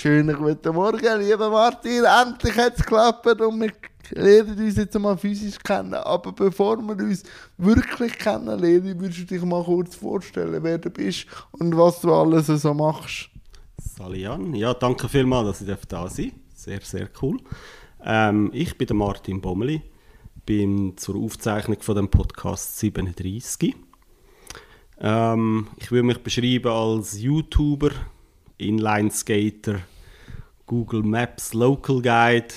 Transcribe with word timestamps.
Schönen 0.00 0.36
guten 0.36 0.76
Morgen, 0.76 1.20
lieber 1.20 1.50
Martin. 1.50 2.04
Endlich 2.04 2.56
hat 2.56 2.74
es 2.76 2.84
geklappt 2.84 3.26
und 3.40 3.60
wir 3.60 3.72
lernen 4.12 4.56
uns 4.56 4.76
jetzt 4.76 4.96
mal 4.96 5.18
physisch 5.18 5.58
kennen. 5.58 5.94
Aber 5.94 6.30
bevor 6.30 6.78
wir 6.78 7.04
uns 7.04 7.24
wirklich 7.56 8.16
kennenlernen, 8.16 9.00
würdest 9.00 9.22
du 9.22 9.24
dich 9.24 9.42
mal 9.42 9.64
kurz 9.64 9.96
vorstellen, 9.96 10.62
wer 10.62 10.78
du 10.78 10.88
bist 10.88 11.26
und 11.50 11.76
was 11.76 12.00
du 12.00 12.14
alles 12.14 12.46
so 12.46 12.72
machst. 12.74 13.28
Salian, 13.76 14.54
ja, 14.54 14.72
danke 14.72 15.08
vielmals, 15.08 15.58
dass 15.58 15.68
ich 15.68 15.88
da 15.88 16.08
sein 16.08 16.26
darf. 16.26 16.54
Sehr, 16.54 16.80
sehr 16.80 17.08
cool. 17.20 17.40
Ähm, 18.04 18.50
ich 18.54 18.78
bin 18.78 18.86
der 18.86 18.94
Martin 18.94 19.40
Bommeli, 19.40 19.82
bin 20.46 20.96
zur 20.96 21.16
Aufzeichnung 21.16 21.78
von 21.80 21.96
dem 21.96 22.08
Podcast 22.08 22.78
37. 22.78 23.74
Ähm, 25.00 25.66
ich 25.76 25.90
würde 25.90 26.04
mich 26.04 26.22
beschreiben 26.22 26.70
als 26.70 27.20
YouTuber, 27.20 27.90
Inline-Skater, 28.58 29.80
Google 30.66 31.02
Maps 31.02 31.54
Local 31.54 32.02
Guide. 32.02 32.54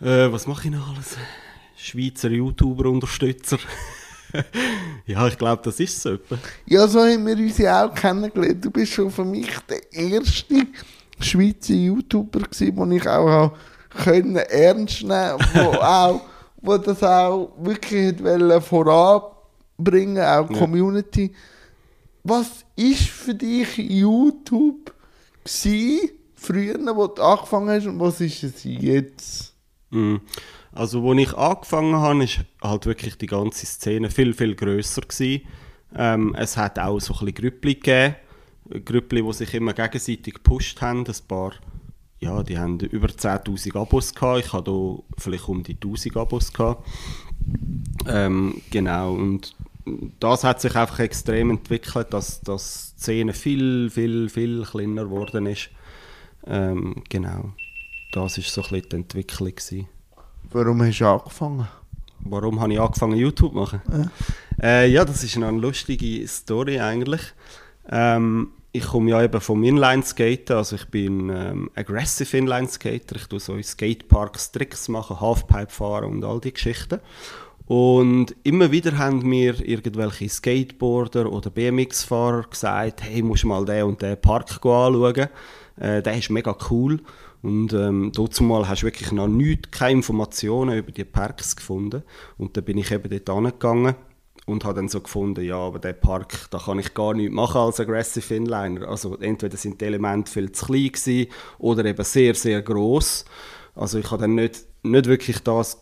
Äh, 0.00 0.32
was 0.32 0.46
mache 0.46 0.68
ich 0.68 0.74
noch 0.74 0.94
alles? 0.94 1.16
Schweizer 1.76 2.30
YouTuber-Unterstützer. 2.30 3.58
ja, 5.06 5.26
ich 5.26 5.36
glaube, 5.36 5.62
das 5.64 5.80
ist 5.80 6.00
so. 6.00 6.18
Ja, 6.66 6.86
so 6.86 7.00
haben 7.00 7.26
wir 7.26 7.36
uns 7.36 7.58
ja 7.58 7.86
auch 7.86 7.94
kennengelernt. 7.94 8.64
Du 8.64 8.70
bist 8.70 8.92
schon 8.92 9.10
für 9.10 9.24
mich 9.24 9.50
der 9.68 9.92
erste 9.92 10.66
Schweizer 11.18 11.74
YouTuber 11.74 12.40
den 12.50 12.92
ich 12.92 13.08
auch 13.08 13.52
können 14.04 14.36
ernst 14.36 15.02
nehmen 15.02 15.38
wo 15.54 15.72
auch 15.80 16.20
wo 16.62 16.76
das 16.76 17.02
auch 17.02 17.52
wirklich 17.58 18.14
voranbringen 18.62 20.22
auch 20.22 20.48
die 20.48 20.54
Community. 20.54 21.34
Was 22.22 22.64
ist 22.80 23.08
für 23.08 23.34
dich 23.34 23.76
YouTube 23.76 24.94
gewesen, 25.44 26.10
früher, 26.34 26.78
wo 26.96 27.06
du 27.06 27.22
angefangen 27.22 27.68
hast 27.68 27.86
und 27.86 28.00
was 28.00 28.20
ist 28.20 28.42
es 28.42 28.64
jetzt? 28.64 29.54
Mm. 29.90 30.16
Also, 30.72 31.06
als 31.08 31.18
ich 31.20 31.34
angefangen 31.34 31.96
habe, 31.96 32.24
ist 32.24 32.40
halt 32.62 32.86
wirklich 32.86 33.16
die 33.16 33.26
ganze 33.26 33.66
Szene 33.66 34.08
viel, 34.08 34.32
viel 34.32 34.54
grösser. 34.54 35.02
Ähm, 35.94 36.34
es 36.38 36.56
hat 36.56 36.78
auch 36.78 37.00
so 37.00 37.12
ein 37.12 37.18
bisschen 37.18 37.34
Grüppli 37.34 37.74
gegeben. 37.74 38.14
Grüppli, 38.84 39.22
die 39.22 39.32
sich 39.32 39.52
immer 39.54 39.72
gegenseitig 39.72 40.34
gepusht 40.34 40.80
haben. 40.80 41.04
Ein 41.06 41.14
paar, 41.26 41.54
ja, 42.20 42.42
die 42.44 42.56
haben 42.56 42.78
über 42.78 43.08
10'000 43.08 43.76
Abos 43.76 44.14
gehabt. 44.14 44.44
Ich 44.44 44.52
hatte 44.52 44.70
hier 44.70 45.02
vielleicht 45.18 45.48
um 45.48 45.62
die 45.64 45.74
1000 45.74 46.16
Abos 46.16 46.52
gehabt. 46.52 46.86
Ähm, 48.06 48.62
genau, 48.70 49.14
und 49.14 49.56
das 50.18 50.44
hat 50.44 50.60
sich 50.60 50.76
einfach 50.76 50.98
extrem 50.98 51.50
entwickelt, 51.50 52.12
dass, 52.12 52.40
dass 52.40 52.94
die 52.96 53.02
Szene 53.02 53.32
viel, 53.32 53.90
viel, 53.90 54.28
viel 54.28 54.64
kleiner 54.64 55.04
geworden 55.04 55.46
ist. 55.46 55.70
Ähm, 56.46 57.02
genau, 57.08 57.52
das 58.12 58.36
war 58.36 58.44
so 58.44 58.62
ein 58.62 58.68
bisschen 58.68 58.88
die 58.90 58.96
Entwicklung. 58.96 59.50
Gewesen. 59.50 59.88
Warum 60.50 60.82
hast 60.82 60.98
du 60.98 61.06
angefangen? 61.06 61.68
Warum 62.20 62.60
habe 62.60 62.72
ich 62.72 62.80
angefangen 62.80 63.16
YouTube 63.16 63.52
zu 63.52 63.58
machen? 63.58 63.82
Ja, 63.90 64.10
äh, 64.62 64.90
ja 64.90 65.04
das 65.04 65.24
ist 65.24 65.36
eine 65.36 65.50
lustige 65.52 66.26
Story 66.28 66.78
eigentlich. 66.78 67.22
Ähm, 67.90 68.48
ich 68.72 68.84
komme 68.86 69.10
ja 69.10 69.22
eben 69.22 69.40
vom 69.40 69.64
Inline-Skaten, 69.64 70.56
also 70.56 70.76
ich 70.76 70.86
bin 70.86 71.28
ähm, 71.30 71.70
aggressive 71.74 72.36
Inline-Skater, 72.36 73.16
ich 73.16 73.26
tue 73.26 73.40
so 73.40 73.54
in 73.54 73.64
Skateparks 73.64 74.52
Tricks 74.52 74.88
machen, 74.88 75.20
Halfpipe 75.20 75.70
fahren 75.70 76.04
und 76.04 76.24
all 76.24 76.40
die 76.40 76.52
Geschichten. 76.52 77.00
Und 77.70 78.34
immer 78.42 78.72
wieder 78.72 78.98
haben 78.98 79.20
mir 79.20 79.64
irgendwelche 79.64 80.28
Skateboarder 80.28 81.30
oder 81.30 81.50
BMX-Fahrer 81.50 82.48
gesagt, 82.50 83.04
hey, 83.04 83.22
musst 83.22 83.44
mal 83.44 83.64
den 83.64 83.84
und 83.84 84.02
den 84.02 84.20
Park 84.20 84.50
anschauen. 84.50 85.28
Äh, 85.76 86.02
der 86.02 86.18
ist 86.18 86.30
mega 86.30 86.56
cool. 86.68 87.00
Und 87.42 87.72
ähm, 87.72 88.10
dazu 88.12 88.42
mal 88.42 88.68
hast 88.68 88.82
du 88.82 88.86
wirklich 88.86 89.12
noch 89.12 89.28
nichts, 89.28 89.70
keine 89.70 89.98
Informationen 89.98 90.78
über 90.78 90.90
die 90.90 91.04
Parks 91.04 91.54
gefunden. 91.54 92.02
Und 92.38 92.56
dann 92.56 92.64
bin 92.64 92.76
ich 92.76 92.90
eben 92.90 93.08
dort 93.08 93.30
angegangen 93.30 93.94
und 94.46 94.64
habe 94.64 94.74
dann 94.74 94.88
so 94.88 95.00
gefunden, 95.00 95.44
ja, 95.44 95.58
aber 95.58 95.78
der 95.78 95.92
Park, 95.92 96.50
da 96.50 96.58
kann 96.58 96.80
ich 96.80 96.92
gar 96.92 97.14
nichts 97.14 97.32
machen 97.32 97.60
als 97.60 97.78
Aggressive 97.78 98.34
Inliner. 98.34 98.88
Also 98.88 99.16
entweder 99.18 99.56
sind 99.56 99.80
die 99.80 99.84
Elemente 99.84 100.28
viel 100.32 100.50
zu 100.50 100.66
klein 100.66 100.90
gewesen 100.90 101.30
oder 101.60 101.84
eben 101.84 102.02
sehr, 102.02 102.34
sehr 102.34 102.62
groß. 102.62 103.26
Also 103.76 104.00
ich 104.00 104.10
habe 104.10 104.22
dann 104.22 104.34
nicht, 104.34 104.64
nicht 104.82 105.06
wirklich 105.06 105.38
das 105.44 105.78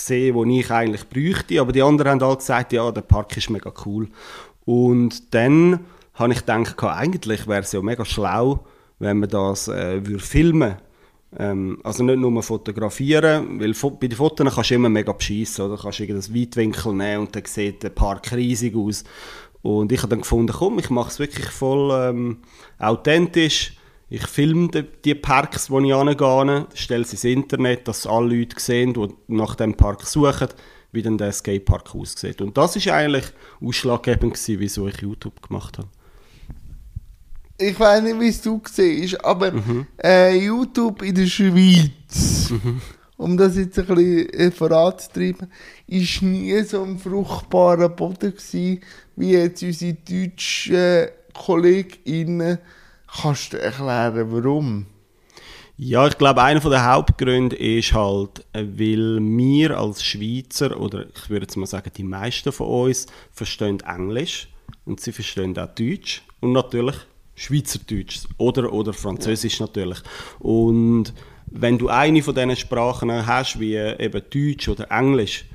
gesehen, 0.00 0.34
was 0.36 0.48
ich 0.48 0.70
eigentlich 0.70 1.08
bräuchte, 1.08 1.60
aber 1.60 1.72
die 1.72 1.82
anderen 1.82 2.12
haben 2.12 2.22
alle 2.22 2.36
gesagt, 2.36 2.72
ja, 2.72 2.90
der 2.90 3.02
Park 3.02 3.36
ist 3.36 3.50
mega 3.50 3.72
cool. 3.84 4.08
Und 4.64 5.34
dann 5.34 5.80
habe 6.14 6.32
ich 6.32 6.40
gedacht, 6.40 6.82
eigentlich 6.82 7.46
wäre 7.46 7.62
es 7.62 7.72
ja 7.72 7.80
mega 7.80 8.04
schlau, 8.04 8.64
wenn 8.98 9.18
man 9.18 9.28
das 9.28 9.68
äh, 9.68 10.06
würde 10.06 10.22
filmen 10.22 10.76
ähm, 11.38 11.78
also 11.84 12.02
nicht 12.02 12.18
nur 12.18 12.42
fotografieren, 12.42 13.60
weil 13.60 13.72
bei 13.72 14.08
den 14.08 14.16
Fotos 14.16 14.54
kannst 14.54 14.70
du 14.70 14.74
immer 14.74 14.88
mega 14.88 15.12
beschissen, 15.12 15.64
oder? 15.64 15.76
Du 15.76 15.82
kannst 15.82 16.00
irgendeinen 16.00 16.34
Weitwinkel 16.34 16.92
nehmen 16.92 17.20
und 17.26 17.36
dann 17.36 17.44
sieht 17.44 17.82
der 17.82 17.90
Park 17.90 18.32
riesig 18.32 18.74
aus. 18.74 19.04
Und 19.62 19.92
ich 19.92 19.98
habe 19.98 20.10
dann 20.10 20.22
gefunden, 20.22 20.52
komm, 20.52 20.78
ich 20.78 20.90
mache 20.90 21.10
es 21.10 21.18
wirklich 21.18 21.46
voll 21.46 21.92
ähm, 21.92 22.38
authentisch. 22.78 23.76
Ich 24.10 24.26
filme 24.26 24.68
die, 24.68 24.84
die 25.04 25.14
Parks, 25.14 25.70
wo 25.70 25.80
ich 25.80 25.94
angehe, 25.94 26.66
stelle 26.74 27.04
sie 27.04 27.12
ins 27.12 27.24
Internet, 27.24 27.88
dass 27.88 28.06
alle 28.06 28.36
Leute 28.36 28.60
sehen, 28.60 28.92
die 28.92 29.08
nach 29.28 29.54
dem 29.54 29.74
Park 29.74 30.06
suchen, 30.06 30.48
wie 30.92 31.02
dann 31.02 31.16
der 31.16 31.32
Skatepark 31.32 31.94
aussieht. 31.94 32.42
Und 32.42 32.58
das 32.58 32.76
ist 32.76 32.88
eigentlich 32.88 33.26
ausschlaggebend 33.60 34.34
gewesen, 34.34 34.60
wieso 34.60 34.88
ich 34.88 35.00
YouTube 35.00 35.40
gemacht 35.40 35.78
habe 35.78 35.88
ich 37.60 37.78
weiß 37.78 38.02
nicht, 38.02 38.18
wie 38.18 38.28
es 38.28 38.40
du 38.40 38.60
siehst, 38.70 39.22
aber 39.24 39.52
mhm. 39.52 39.86
äh, 40.02 40.34
YouTube 40.36 41.02
in 41.02 41.14
der 41.14 41.26
Schweiz, 41.26 42.50
mhm. 42.50 42.80
um 43.16 43.36
das 43.36 43.56
jetzt 43.56 43.78
ein 43.78 43.86
bisschen 43.86 44.30
äh, 44.30 44.50
voranzutreiben, 44.50 45.52
ist 45.86 46.22
nie 46.22 46.58
so 46.62 46.82
ein 46.82 46.98
fruchtbarer 46.98 47.90
Boden 47.90 48.32
gewesen, 48.32 48.80
wie 49.16 49.32
jetzt 49.32 49.62
unsere 49.62 49.92
deutschen 49.92 50.74
äh, 50.74 51.08
KollegInnen. 51.34 52.58
Kannst 53.12 53.52
du 53.52 53.60
erklären, 53.60 54.32
warum? 54.32 54.86
Ja, 55.76 56.06
ich 56.06 56.18
glaube, 56.18 56.42
einer 56.42 56.60
der 56.60 56.92
Hauptgründe 56.92 57.56
ist 57.56 57.94
halt, 57.94 58.44
weil 58.52 59.18
wir 59.18 59.78
als 59.78 60.04
Schweizer, 60.04 60.78
oder 60.78 61.06
ich 61.14 61.30
würde 61.30 61.44
jetzt 61.44 61.56
mal 61.56 61.66
sagen, 61.66 61.90
die 61.96 62.02
meisten 62.02 62.52
von 62.52 62.66
uns, 62.66 63.06
verstehen 63.32 63.80
Englisch 63.80 64.48
und 64.84 65.00
sie 65.00 65.12
verstehen 65.12 65.58
auch 65.58 65.74
Deutsch 65.74 66.22
und 66.40 66.52
natürlich 66.52 66.96
Schweizerdeutsch 67.34 68.26
oder, 68.36 68.70
oder 68.72 68.92
Französisch 68.92 69.58
ja. 69.58 69.66
natürlich. 69.66 70.00
Und 70.38 71.14
wenn 71.46 71.78
du 71.78 71.88
eine 71.88 72.22
von 72.22 72.34
diesen 72.34 72.56
Sprachen 72.56 73.26
hast, 73.26 73.58
wie 73.58 73.74
eben 73.76 74.22
Deutsch 74.30 74.68
oder 74.68 74.90
Englisch, 74.90 75.46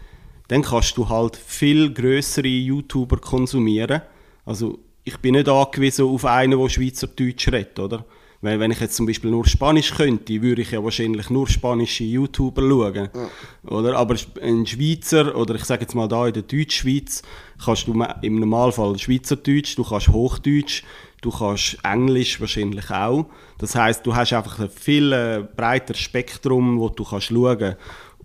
dann 0.47 0.63
kannst 0.63 0.97
du 0.97 1.07
halt 1.07 1.35
viel 1.35 1.93
größere 1.93 2.47
YouTuber 2.47 3.17
konsumieren. 3.17 4.01
Also 4.43 4.79
ich 5.05 5.17
bin 5.19 5.35
nicht 5.35 5.47
angewiesen 5.47 6.05
auf 6.05 6.25
einen, 6.25 6.59
der 6.59 6.69
Schweizerdeutsch 6.69 7.47
redet, 7.47 7.79
oder? 7.79 8.03
Weil 8.41 8.59
wenn 8.59 8.71
ich 8.71 8.79
jetzt 8.79 8.95
zum 8.95 9.05
Beispiel 9.05 9.31
nur 9.31 9.47
Spanisch 9.47 9.93
könnte, 9.93 10.41
würde 10.41 10.61
ich 10.61 10.71
ja 10.71 10.83
wahrscheinlich 10.83 11.29
nur 11.29 11.47
spanische 11.47 12.03
YouTuber 12.03 12.61
schauen. 12.61 13.09
Ja. 13.13 13.29
Oder? 13.71 13.97
Aber 13.97 14.15
ein 14.41 14.65
Schweizer, 14.67 15.35
oder 15.35 15.55
ich 15.55 15.63
sage 15.63 15.81
jetzt 15.81 15.95
mal 15.95 16.07
da 16.07 16.27
in 16.27 16.33
der 16.33 16.43
Deutschschweiz, 16.43 17.21
kannst 17.63 17.87
du 17.87 18.05
im 18.21 18.39
Normalfall 18.39 18.99
Schweizerdeutsch, 18.99 19.75
du 19.77 19.83
kannst 19.83 20.09
Hochdeutsch, 20.09 20.83
du 21.21 21.31
kannst 21.31 21.77
Englisch 21.83 22.39
wahrscheinlich 22.39 22.89
auch. 22.91 23.25
Das 23.57 23.75
heißt, 23.75 24.05
du 24.05 24.15
hast 24.15 24.33
einfach 24.33 24.59
ein 24.59 24.69
viel 24.69 25.11
äh, 25.11 25.43
breiteres 25.55 25.99
Spektrum, 26.01 26.79
wo 26.79 26.89
du 26.89 27.03
kannst 27.03 27.27
schauen 27.27 27.75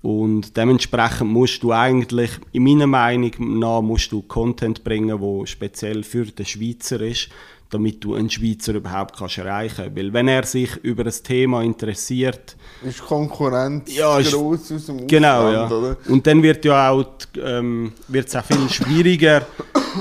und 0.02 0.56
dementsprechend 0.56 1.30
musst 1.30 1.62
du 1.62 1.72
eigentlich, 1.72 2.30
in 2.52 2.64
meiner 2.64 2.86
Meinung 2.86 3.32
nach, 3.58 3.82
musst 3.82 4.12
du 4.12 4.22
Content 4.22 4.82
bringen, 4.82 5.20
wo 5.20 5.44
speziell 5.44 6.02
für 6.02 6.24
den 6.24 6.46
Schweizer 6.46 7.00
ist, 7.02 7.28
damit 7.68 8.02
du 8.02 8.14
einen 8.14 8.30
Schweizer 8.30 8.74
überhaupt 8.74 9.16
kannst 9.16 9.38
erreichen 9.38 9.94
Weil 9.94 10.12
wenn 10.12 10.26
er 10.26 10.44
sich 10.44 10.76
über 10.78 11.04
ein 11.04 11.12
Thema 11.22 11.62
interessiert... 11.62 12.56
Ist 12.82 13.00
Konkurrenz 13.00 13.94
ja, 13.94 14.18
ist, 14.18 14.32
gross 14.32 14.72
aus 14.72 14.86
dem 14.86 15.06
Genau, 15.06 15.46
Ausland, 15.46 15.70
ja. 15.70 15.76
Oder? 15.76 15.96
Und 16.08 16.26
dann 16.26 16.42
wird 16.42 16.64
ja 16.64 16.90
auch, 16.90 17.06
ähm, 17.40 17.92
wird's 18.08 18.34
auch 18.34 18.44
viel 18.44 18.68
schwieriger, 18.68 19.46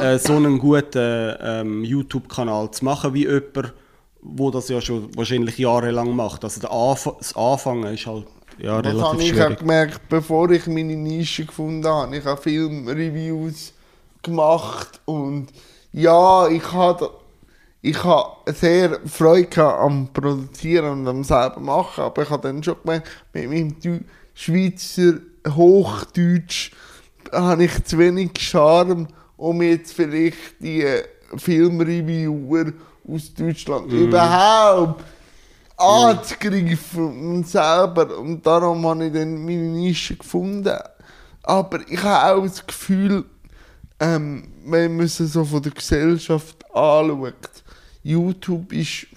äh, 0.02 0.18
so 0.18 0.34
einen 0.34 0.58
guten 0.58 1.36
ähm, 1.42 1.84
YouTube-Kanal 1.84 2.72
zu 2.72 2.86
machen 2.86 3.14
wie 3.14 3.28
jemand, 3.28 3.74
wo 4.22 4.50
das 4.50 4.70
ja 4.70 4.82
schon 4.82 5.16
wahrscheinlich 5.16 5.58
jahrelang 5.58 6.16
macht. 6.16 6.44
Also 6.44 6.62
der 6.62 6.72
Anf 6.72 7.08
das 7.20 7.36
Anfangen 7.36 7.94
ist 7.94 8.08
halt 8.08 8.26
ja, 8.62 8.82
das 8.82 8.94
relativ 8.94 9.22
schwierig. 9.22 9.34
Ich 9.34 9.42
habe 9.42 9.56
gemerkt, 9.56 10.02
bevor 10.10 10.50
ich 10.52 10.68
meine 10.68 10.96
Nische 10.96 11.46
gefunden 11.46 11.88
habe, 11.88 12.18
ich 12.18 12.26
habe 12.26 12.42
Filmreviews 12.42 13.74
gemacht 14.22 15.00
und 15.06 15.48
ja, 15.92 16.48
ich 16.48 16.72
habe 16.72 17.10
ich 17.82 18.04
habe 18.04 18.54
sehr 18.54 19.00
Freude 19.06 19.64
am 19.64 20.10
Produzieren 20.12 20.92
und 20.92 21.08
am 21.08 21.24
selber 21.24 21.62
machen, 21.62 22.04
aber 22.04 22.24
ich 22.24 22.30
habe 22.30 22.48
dann 22.48 22.62
schon 22.62 22.76
gemerkt, 22.84 23.10
mit 23.34 23.50
meinem 23.50 24.06
Schweizer 24.34 25.14
Hochdeutsch 25.48 26.72
habe 27.32 27.64
ich 27.64 27.84
zu 27.86 27.98
wenig 27.98 28.32
Charme, 28.38 29.08
um 29.38 29.62
jetzt 29.62 29.94
vielleicht 29.94 30.62
die 30.62 30.86
Filmreviewer 31.38 32.74
aus 33.08 33.34
Deutschland 33.34 33.88
mm. 33.88 33.96
überhaupt 33.96 35.04
anzugreifen 35.80 37.44
selber. 37.44 38.18
Und 38.18 38.46
darum 38.46 38.86
habe 38.86 39.08
ich 39.08 39.14
dann 39.14 39.44
meine 39.46 39.70
Nische 39.70 40.16
gefunden. 40.16 40.78
Aber 41.44 41.80
ich 41.90 42.04
habe 42.04 42.36
auch 42.36 42.44
das 42.44 42.66
Gefühl, 42.66 43.26
ähm, 44.00 44.50
man 44.64 45.00
es 45.00 45.18
so 45.18 45.44
von 45.44 45.62
der 45.62 45.72
Gesellschaft 45.72 46.64
anschaut, 46.74 47.64
YouTube 48.04 48.72
ist 48.74 49.08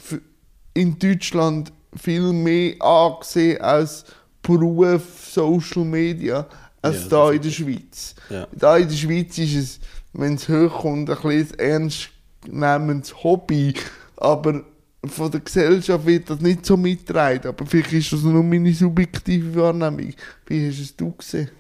in 0.75 0.99
Deutschland 0.99 1.73
viel 1.95 2.33
mehr 2.33 2.81
angesehen 2.81 3.61
als 3.61 4.05
Beruf 4.43 5.03
Social 5.31 5.85
Media 5.85 6.47
als 6.81 7.03
Ja, 7.05 7.09
da 7.09 7.31
in 7.31 7.43
der 7.43 7.51
Schweiz. 7.51 8.15
Ja. 8.29 8.49
Da 8.53 8.77
in 8.77 8.89
der 8.89 8.97
Schweiz 8.97 9.39
ist 9.39 9.55
es, 9.55 9.81
wenn 10.13 10.35
es 10.35 10.49
hochkommt, 10.49 11.09
ein 11.11 11.59
ernst 11.59 12.09
nehmendes 12.47 13.23
Hobby. 13.23 13.75
Aber 14.17 14.65
von 15.05 15.31
der 15.31 15.41
Gesellschaft 15.41 16.07
wird 16.07 16.31
das 16.31 16.41
nicht 16.41 16.65
so 16.65 16.77
mitgetragen. 16.77 17.49
Aber 17.49 17.67
vielleicht 17.67 17.93
ist 17.93 18.13
das 18.13 18.23
nur 18.23 18.43
meine 18.43 18.73
subjektive 18.73 19.55
Wahrnehmung. 19.61 20.15
Wie 20.47 20.69
hast 20.69 20.79
es 20.81 20.97
du 20.97 21.13
gesehen? 21.13 21.51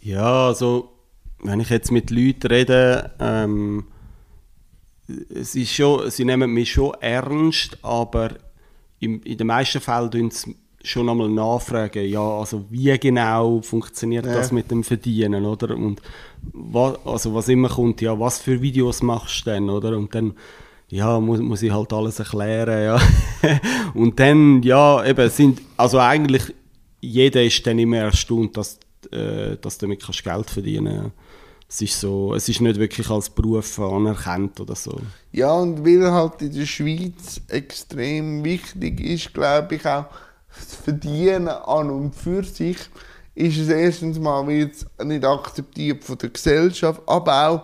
Ja, 0.00 0.46
also 0.48 0.90
wenn 1.42 1.60
ich 1.60 1.70
jetzt 1.70 1.90
mit 1.92 2.10
Leuten 2.10 2.46
rede, 2.46 3.10
ähm, 3.20 3.84
es 5.34 5.54
ist 5.54 5.72
schon, 5.72 6.10
sie 6.10 6.24
nehmen 6.24 6.52
mich 6.52 6.72
schon 6.72 6.94
ernst, 7.00 7.78
aber 7.82 8.30
im, 9.00 9.22
in 9.22 9.38
den 9.38 9.46
meisten 9.46 9.80
Fällen 9.80 10.10
tun 10.10 10.30
sie 10.30 10.56
schon 10.82 11.08
einmal 11.08 11.28
nachfragen, 11.28 12.08
ja, 12.08 12.20
also 12.20 12.64
wie 12.70 12.96
genau 12.98 13.60
funktioniert 13.62 14.26
Ja. 14.26 14.34
das 14.34 14.52
mit 14.52 14.70
dem 14.70 14.84
Verdienen, 14.84 15.44
oder? 15.44 15.76
Und 15.76 16.00
was, 16.52 17.04
also 17.04 17.34
was 17.34 17.48
immer 17.48 17.68
kommt, 17.68 18.00
ja, 18.00 18.18
was 18.18 18.38
für 18.38 18.60
Videos 18.62 19.02
machst 19.02 19.46
du 19.46 19.50
denn, 19.50 19.68
oder? 19.70 19.96
Und 19.96 20.14
dann, 20.14 20.34
ja, 20.88 21.20
muss, 21.20 21.40
muss 21.40 21.62
ich 21.62 21.72
halt 21.72 21.92
alles 21.92 22.18
erklären, 22.18 22.82
ja. 22.82 23.00
Und 23.94 24.18
dann, 24.18 24.62
ja, 24.62 25.04
eben 25.04 25.28
sind, 25.30 25.60
also 25.76 25.98
eigentlich, 25.98 26.54
jeder 27.00 27.42
ist 27.42 27.66
dann 27.66 27.78
immer 27.78 27.98
erstaunt, 27.98 28.56
dass, 28.56 28.78
äh, 29.10 29.56
dass 29.60 29.78
damit 29.78 30.02
kannst 30.02 30.24
Geld 30.24 30.48
verdienen. 30.50 31.12
Es 31.68 31.82
ist 31.82 32.00
so, 32.00 32.34
es 32.34 32.48
ist 32.48 32.62
nicht 32.62 32.78
wirklich 32.80 33.10
als 33.10 33.28
Beruf 33.28 33.78
anerkannt 33.78 34.58
oder 34.58 34.74
so. 34.74 34.98
Ja, 35.32 35.52
und 35.52 35.84
weil 35.84 36.10
halt 36.10 36.40
in 36.40 36.54
der 36.54 36.64
Schweiz 36.64 37.42
extrem 37.48 38.42
wichtig 38.42 39.00
ist, 39.00 39.34
glaube 39.34 39.74
ich 39.74 39.84
auch, 39.84 40.06
das 40.48 40.74
Verdienen 40.82 41.48
an 41.48 41.90
und 41.90 42.14
für 42.14 42.42
sich, 42.42 42.78
ist 43.34 43.58
es 43.58 43.68
erstens 43.68 44.18
mal 44.18 44.42
nicht 44.44 45.24
akzeptiert 45.24 46.02
von 46.02 46.18
der 46.18 46.30
Gesellschaft, 46.30 47.02
aber 47.06 47.48
auch 47.48 47.62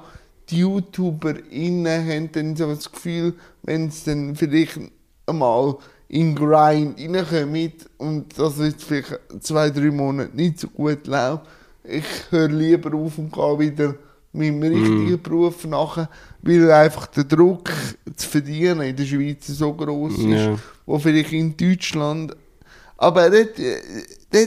die 0.50 0.58
YouTuberInnen 0.58 2.06
haben 2.08 2.32
dann 2.32 2.56
so 2.56 2.68
das 2.74 2.90
Gefühl, 2.90 3.34
wenn 3.62 3.88
es 3.88 4.04
dann 4.04 4.34
vielleicht 4.36 4.78
einmal 5.26 5.76
in 6.08 6.34
Grind 6.34 6.98
reinkommen 6.98 7.72
und 7.98 8.38
das 8.38 8.58
jetzt 8.58 8.84
vielleicht 8.84 9.18
zwei, 9.40 9.70
drei 9.70 9.90
Monate 9.90 10.36
nicht 10.36 10.60
so 10.60 10.68
gut 10.68 11.06
läuft, 11.06 11.42
ich 11.84 12.04
höre 12.30 12.48
lieber 12.48 12.94
auf 12.96 13.18
und 13.18 13.32
gehe 13.32 13.58
wieder 13.58 13.94
meinem 14.32 14.62
richtigen 14.62 15.22
Beruf 15.22 15.64
nachher, 15.66 16.08
weil 16.42 16.70
einfach 16.70 17.06
der 17.06 17.24
Druck 17.24 17.70
zu 18.16 18.28
verdienen 18.28 18.80
in 18.82 18.96
der 18.96 19.04
Schweiz 19.04 19.46
so 19.46 19.72
groß 19.72 20.12
ist, 20.14 20.24
Ja. 20.24 20.58
wo 20.86 20.98
vielleicht 20.98 21.32
in 21.32 21.56
Deutschland 21.56 22.36
aber 22.96 23.28
dort, 23.28 23.58
äh, 23.58 23.76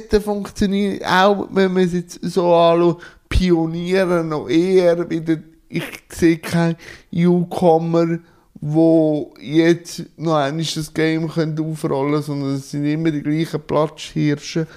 dort 0.09 0.23
funktioniert 0.23 1.05
auch, 1.05 1.47
wenn 1.51 1.73
man 1.73 1.83
es 1.83 1.93
jetzt 1.93 2.19
so 2.23 2.53
anschaut, 2.55 3.01
Pioniere 3.29 4.23
noch 4.23 4.49
eher 4.49 5.09
wieder, 5.09 5.37
ich 5.69 5.83
sehe 6.09 6.37
keinen 6.37 6.77
Newcomer, 7.11 8.19
wo 8.59 9.33
jetzt 9.39 10.05
noch 10.17 10.35
einmal 10.35 10.65
das 10.65 10.93
Game 10.93 11.27
können 11.27 11.59
aufrollen 11.59 12.11
können, 12.11 12.23
sondern 12.23 12.55
es 12.55 12.71
sind 12.71 12.85
immer 12.85 13.11
die 13.11 13.21
gleichen 13.21 13.61
Platzhirsche. 13.61 14.67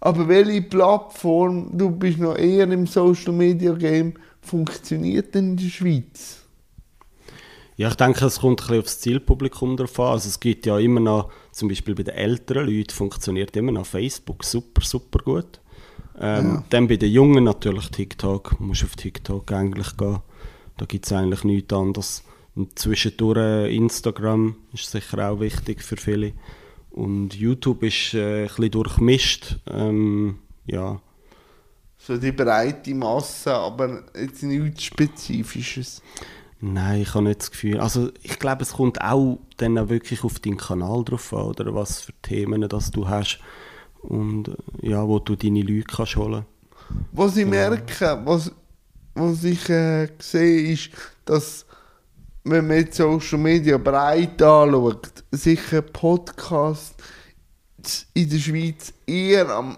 Aber 0.00 0.28
welche 0.28 0.62
Plattform, 0.62 1.70
du 1.76 1.90
bist 1.90 2.18
noch 2.18 2.36
eher 2.36 2.70
im 2.70 2.86
Social 2.86 3.32
Media 3.32 3.72
Game, 3.72 4.14
funktioniert 4.40 5.34
denn 5.34 5.50
in 5.50 5.56
der 5.56 5.68
Schweiz? 5.68 6.42
Ja, 7.76 7.88
ich 7.88 7.94
denke, 7.96 8.24
es 8.24 8.40
kommt 8.40 8.62
ein 8.62 8.66
bisschen 8.66 8.80
aufs 8.80 9.00
Zielpublikum 9.00 9.76
drauf 9.76 10.00
an. 10.00 10.12
Also 10.12 10.28
es 10.28 10.40
gibt 10.40 10.64
ja 10.64 10.78
immer 10.78 11.00
noch, 11.00 11.30
zum 11.52 11.68
Beispiel 11.68 11.94
bei 11.94 12.04
den 12.04 12.14
älteren 12.14 12.66
Leuten 12.66 12.90
funktioniert 12.90 13.54
immer 13.56 13.72
noch 13.72 13.84
Facebook 13.84 14.44
super, 14.44 14.82
super 14.82 15.18
gut. 15.22 15.60
Ähm, 16.18 16.64
Dann 16.70 16.88
bei 16.88 16.96
den 16.96 17.12
Jungen 17.12 17.44
natürlich 17.44 17.90
TikTok. 17.90 18.56
Du 18.58 18.64
musst 18.64 18.84
auf 18.84 18.96
TikTok 18.96 19.50
eigentlich 19.52 19.96
gehen. 19.96 20.20
Da 20.76 20.86
gibt 20.86 21.06
es 21.06 21.12
eigentlich 21.12 21.44
nichts 21.44 21.72
anderes. 21.72 22.24
Und 22.54 22.78
zwischendurch 22.78 23.38
äh, 23.38 23.76
Instagram 23.76 24.56
ist 24.72 24.90
sicher 24.90 25.30
auch 25.30 25.40
wichtig 25.40 25.82
für 25.82 25.96
viele. 25.96 26.32
Und 26.90 27.34
YouTube 27.34 27.82
ist 27.82 28.14
äh, 28.14 28.42
ein 28.42 28.46
bisschen 28.48 28.70
durchmischt. 28.70 29.58
Ähm, 29.70 30.38
ja. 30.64 31.00
So 31.98 32.16
die 32.16 32.32
breite 32.32 32.94
Masse, 32.94 33.52
aber 33.52 34.04
jetzt 34.18 34.42
nichts 34.42 34.84
Spezifisches. 34.84 36.02
Nein, 36.60 37.02
ich 37.02 37.14
habe 37.14 37.24
nicht 37.24 37.40
das 37.40 37.50
Gefühl. 37.50 37.80
Also 37.80 38.10
ich 38.22 38.38
glaube, 38.38 38.62
es 38.62 38.72
kommt 38.72 39.00
auch 39.02 39.38
dann 39.58 39.76
auch 39.76 39.90
wirklich 39.90 40.24
auf 40.24 40.38
deinen 40.38 40.56
Kanal 40.56 41.04
drauf 41.04 41.34
an, 41.34 41.46
oder 41.46 41.74
was 41.74 42.00
für 42.00 42.12
Themen 42.22 42.66
das 42.68 42.90
du 42.90 43.08
hast 43.08 43.38
und 44.08 44.48
äh, 44.48 44.90
ja, 44.90 45.06
wo 45.06 45.18
du 45.18 45.36
deine 45.36 45.62
Leute 45.62 45.84
kannst 45.84 46.16
holen. 46.16 46.44
Was 47.12 47.36
ich 47.36 47.46
merke, 47.46 48.20
was, 48.24 48.52
was 49.14 49.44
ich 49.44 49.68
äh, 49.68 50.08
sehe, 50.18 50.72
ist, 50.72 50.90
dass 51.24 51.66
wenn 52.44 52.66
man 52.66 52.76
jetzt 52.76 52.96
Social 52.96 53.38
Media 53.38 53.76
breit 53.76 54.40
anschaut, 54.40 55.24
sicher 55.32 55.82
Podcast 55.82 56.94
in 58.14 58.28
der 58.30 58.38
Schweiz 58.38 58.92
eher 59.06 59.48
am, 59.48 59.76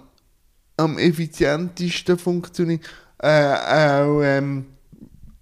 am 0.77 0.99
effizientesten 0.99 2.19
funktioniert. 2.19 2.83
Äh, 3.19 3.55
auch 3.55 4.23
ähm, 4.23 4.67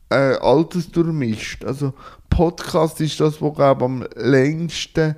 äh, 0.09 0.37
altersdurchmischt. 0.37 1.65
Also 1.65 1.95
Podcast 2.31 3.01
ist 3.01 3.21
das, 3.21 3.43
was 3.43 3.59
am 3.59 4.07
längsten 4.15 5.17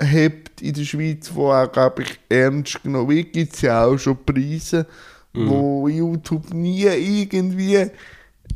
hebt 0.00 0.60
in 0.62 0.74
der 0.74 0.84
Schweiz, 0.84 1.30
wo 1.34 1.50
auch, 1.52 1.70
glaube 1.70 2.02
ich, 2.02 2.18
ernst 2.28 2.82
genommen 2.82 3.08
wird. 3.08 3.32
Gibt 3.32 3.54
es 3.54 3.62
ja 3.62 3.84
auch 3.84 3.96
schon 3.98 4.18
Preise, 4.24 4.86
wo 5.34 5.88
YouTube 5.88 6.52
nie 6.52 6.82
irgendwie 6.84 7.86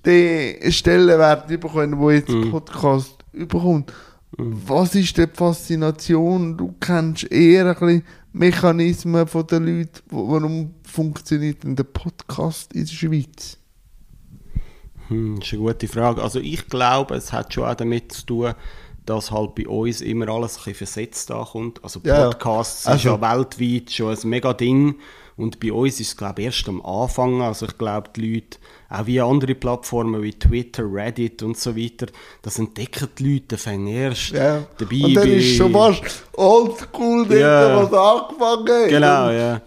den 0.04 0.72
Stellenwert 0.72 1.46
bekommen, 1.48 1.98
wo 1.98 2.10
jetzt 2.10 2.32
Podcast 2.50 3.16
überkommt. 3.32 3.92
Was 4.36 4.94
ist 4.94 5.16
die 5.16 5.26
Faszination? 5.32 6.56
Du 6.56 6.74
kennst 6.80 7.30
eher 7.30 7.66
ein 7.66 7.74
bisschen 7.74 8.02
Mechanismen 8.32 9.26
von 9.26 9.46
den 9.46 9.66
Leuten. 9.66 10.00
Wo- 10.08 10.28
Warum 10.30 10.74
funktioniert 10.84 11.62
denn 11.64 11.76
der 11.76 11.84
Podcast 11.84 12.72
in 12.72 12.86
der 12.86 12.92
Schweiz? 12.92 13.58
Hm, 15.08 15.36
das 15.38 15.48
ist 15.48 15.52
eine 15.54 15.62
gute 15.62 15.88
Frage. 15.88 16.22
Also 16.22 16.40
ich 16.40 16.66
glaube, 16.68 17.14
es 17.16 17.32
hat 17.32 17.52
schon 17.52 17.64
auch 17.64 17.74
damit 17.74 18.12
zu 18.12 18.24
tun, 18.26 18.54
dass 19.04 19.30
halt 19.30 19.54
bei 19.56 19.66
uns 19.66 20.00
immer 20.00 20.28
alles 20.28 20.52
ein 20.56 20.58
bisschen 20.58 20.74
versetzt 20.74 21.30
ankommt. 21.30 21.82
Also 21.82 22.00
Ja, 22.04 22.26
Podcasts 22.28 22.86
also- 22.86 22.96
ist 22.98 23.04
ja 23.04 23.20
weltweit 23.20 23.90
schon 23.90 24.14
ein 24.16 24.28
mega 24.28 24.52
Ding 24.52 24.96
und 25.36 25.58
bei 25.60 25.72
uns 25.72 25.98
ist 26.00 26.08
es 26.08 26.16
glaube 26.16 26.40
ich 26.42 26.46
erst 26.46 26.68
am 26.68 26.80
Anfang. 26.84 27.42
Also 27.42 27.66
ich 27.66 27.76
glaube 27.78 28.10
die 28.14 28.34
Leute, 28.34 28.58
auch 28.90 29.06
wie 29.06 29.20
andere 29.20 29.54
Plattformen 29.54 30.22
wie 30.22 30.32
Twitter, 30.34 30.84
Reddit 30.84 31.42
und 31.42 31.56
so 31.58 31.74
weiter, 31.76 32.06
das 32.42 32.58
entdecken 32.58 33.08
die 33.18 33.32
Leute 33.34 33.56
fängt 33.58 33.88
erst 33.88 34.30
Ja. 34.30 34.62
dabei. 34.78 35.04
Und 35.04 35.14
dann 35.14 35.28
ist 35.30 35.56
schon 35.56 35.72
fast 35.72 36.02
oldschool, 36.34 37.26
Ja. 37.38 37.76
was 37.82 37.92
angefangen 37.92 38.82
hat. 38.82 38.88
Genau, 38.88 39.30
ja. 39.30 39.62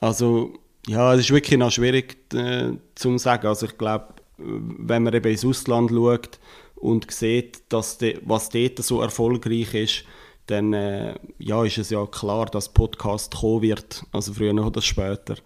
Also, 0.00 0.52
ja, 0.86 1.14
es 1.14 1.20
ist 1.20 1.30
wirklich 1.30 1.58
noch 1.58 1.70
schwierig 1.72 2.16
äh, 2.34 2.72
zu 2.94 3.18
sagen. 3.18 3.46
Also, 3.48 3.66
ich 3.66 3.76
glaube, 3.76 4.06
wenn 4.38 5.02
man 5.02 5.14
eben 5.14 5.30
ins 5.30 5.44
Ausland 5.44 5.90
schaut 5.90 6.38
und 6.76 7.10
sieht, 7.10 7.62
dass 7.70 7.98
de, 7.98 8.20
was 8.24 8.48
dort 8.50 8.78
so 8.78 9.00
erfolgreich 9.00 9.74
ist, 9.74 10.04
dann 10.46 10.72
äh, 10.72 11.14
ja, 11.38 11.64
ist 11.64 11.78
es 11.78 11.90
ja 11.90 12.06
klar, 12.06 12.46
dass 12.46 12.72
Podcast 12.72 13.34
kommen 13.34 13.62
wird. 13.62 14.04
Also, 14.12 14.32
früher 14.32 14.54
oder 14.54 14.80
später. 14.80 15.36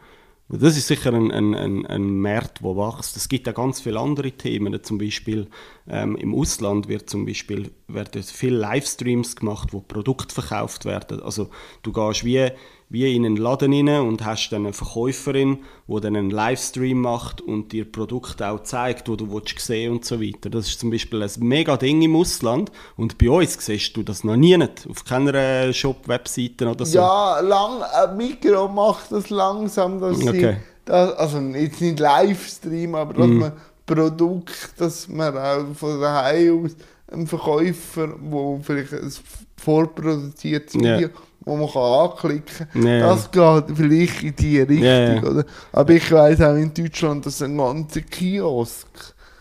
Das 0.52 0.76
ist 0.76 0.88
sicher 0.88 1.14
ein, 1.14 1.30
ein, 1.30 1.54
ein, 1.54 1.86
ein 1.86 2.20
Markt, 2.20 2.60
der 2.60 2.76
wächst. 2.76 3.16
Es 3.16 3.28
gibt 3.28 3.48
auch 3.48 3.54
ganz 3.54 3.80
viele 3.80 4.00
andere 4.00 4.32
Themen. 4.32 4.82
Zum 4.82 4.98
Beispiel 4.98 5.46
ähm, 5.92 6.14
im 6.16 6.34
Ausland 6.34 6.88
wird 6.88 7.10
zum 7.10 7.26
Beispiel 7.26 7.72
werden 7.88 8.22
viele 8.22 8.56
Livestreams 8.56 9.34
gemacht, 9.34 9.72
wo 9.72 9.80
Produkte 9.80 10.32
verkauft 10.32 10.84
werden. 10.84 11.20
Also 11.20 11.48
du 11.82 11.92
gehst 11.92 12.24
wie, 12.24 12.48
wie 12.88 13.14
in 13.14 13.26
einen 13.26 13.36
Laden 13.36 13.72
rein 13.72 14.06
und 14.06 14.24
hast 14.24 14.50
dann 14.50 14.66
eine 14.66 14.72
Verkäuferin, 14.72 15.58
die 15.88 16.00
dann 16.00 16.14
einen 16.14 16.30
Livestream 16.30 17.00
macht 17.00 17.40
und 17.40 17.72
dir 17.72 17.90
Produkte 17.90 18.48
auch 18.48 18.62
zeigt, 18.62 19.08
wo 19.08 19.16
du 19.16 19.32
willst 19.32 19.58
sehen 19.58 19.92
und 19.92 20.04
so 20.04 20.20
weiter. 20.22 20.48
Das 20.48 20.68
ist 20.68 20.78
zum 20.78 20.90
Beispiel 20.90 21.22
ein 21.22 21.30
mega 21.40 21.76
Ding 21.76 22.00
im 22.02 22.14
Ausland 22.14 22.70
und 22.96 23.18
bei 23.18 23.28
uns 23.28 23.54
siehst 23.58 23.96
du 23.96 24.04
das 24.04 24.22
noch 24.22 24.36
nie 24.36 24.56
nicht, 24.56 24.86
auf 24.88 25.04
keiner 25.04 25.72
Shop-Webseite 25.72 26.68
oder 26.68 26.86
so. 26.86 26.98
Ja, 26.98 27.40
lang, 27.40 27.82
ein 27.82 28.16
Mikro 28.16 28.68
macht 28.68 29.10
das 29.10 29.28
langsam, 29.30 30.00
dass 30.00 30.20
Okay. 30.20 30.52
Sie, 30.52 30.56
das, 30.84 31.14
also 31.16 31.38
jetzt 31.38 31.80
nicht 31.80 31.98
Livestream, 31.98 32.94
aber 32.94 33.14
dass 33.14 33.28
man 33.28 33.52
Produkt, 33.94 34.70
dass 34.78 35.08
man 35.08 35.36
auch 35.36 35.74
von 35.74 36.00
daheim 36.00 36.64
aus 36.64 36.76
ein 37.12 37.26
Verkäufer, 37.26 38.06
der 38.08 38.60
vielleicht 38.62 38.92
ein 38.92 39.12
vorproduziertes. 39.56 40.74
Video, 40.74 41.08
wo 41.40 41.56
man 41.56 41.68
kann 41.70 41.82
anklicken 41.82 42.66
kann. 42.72 42.86
Ja. 42.86 43.00
Das 43.14 43.30
geht 43.30 43.76
vielleicht 43.76 44.22
in 44.22 44.36
die 44.36 44.60
Richtung, 44.60 44.82
ja. 44.84 45.22
oder? 45.22 45.44
Aber 45.72 45.92
ich 45.92 46.10
weiss 46.12 46.40
auch 46.40 46.54
in 46.54 46.72
Deutschland, 46.72 47.26
dass 47.26 47.42
ein 47.42 47.56
ganzer 47.56 48.02
Kiosk 48.02 48.86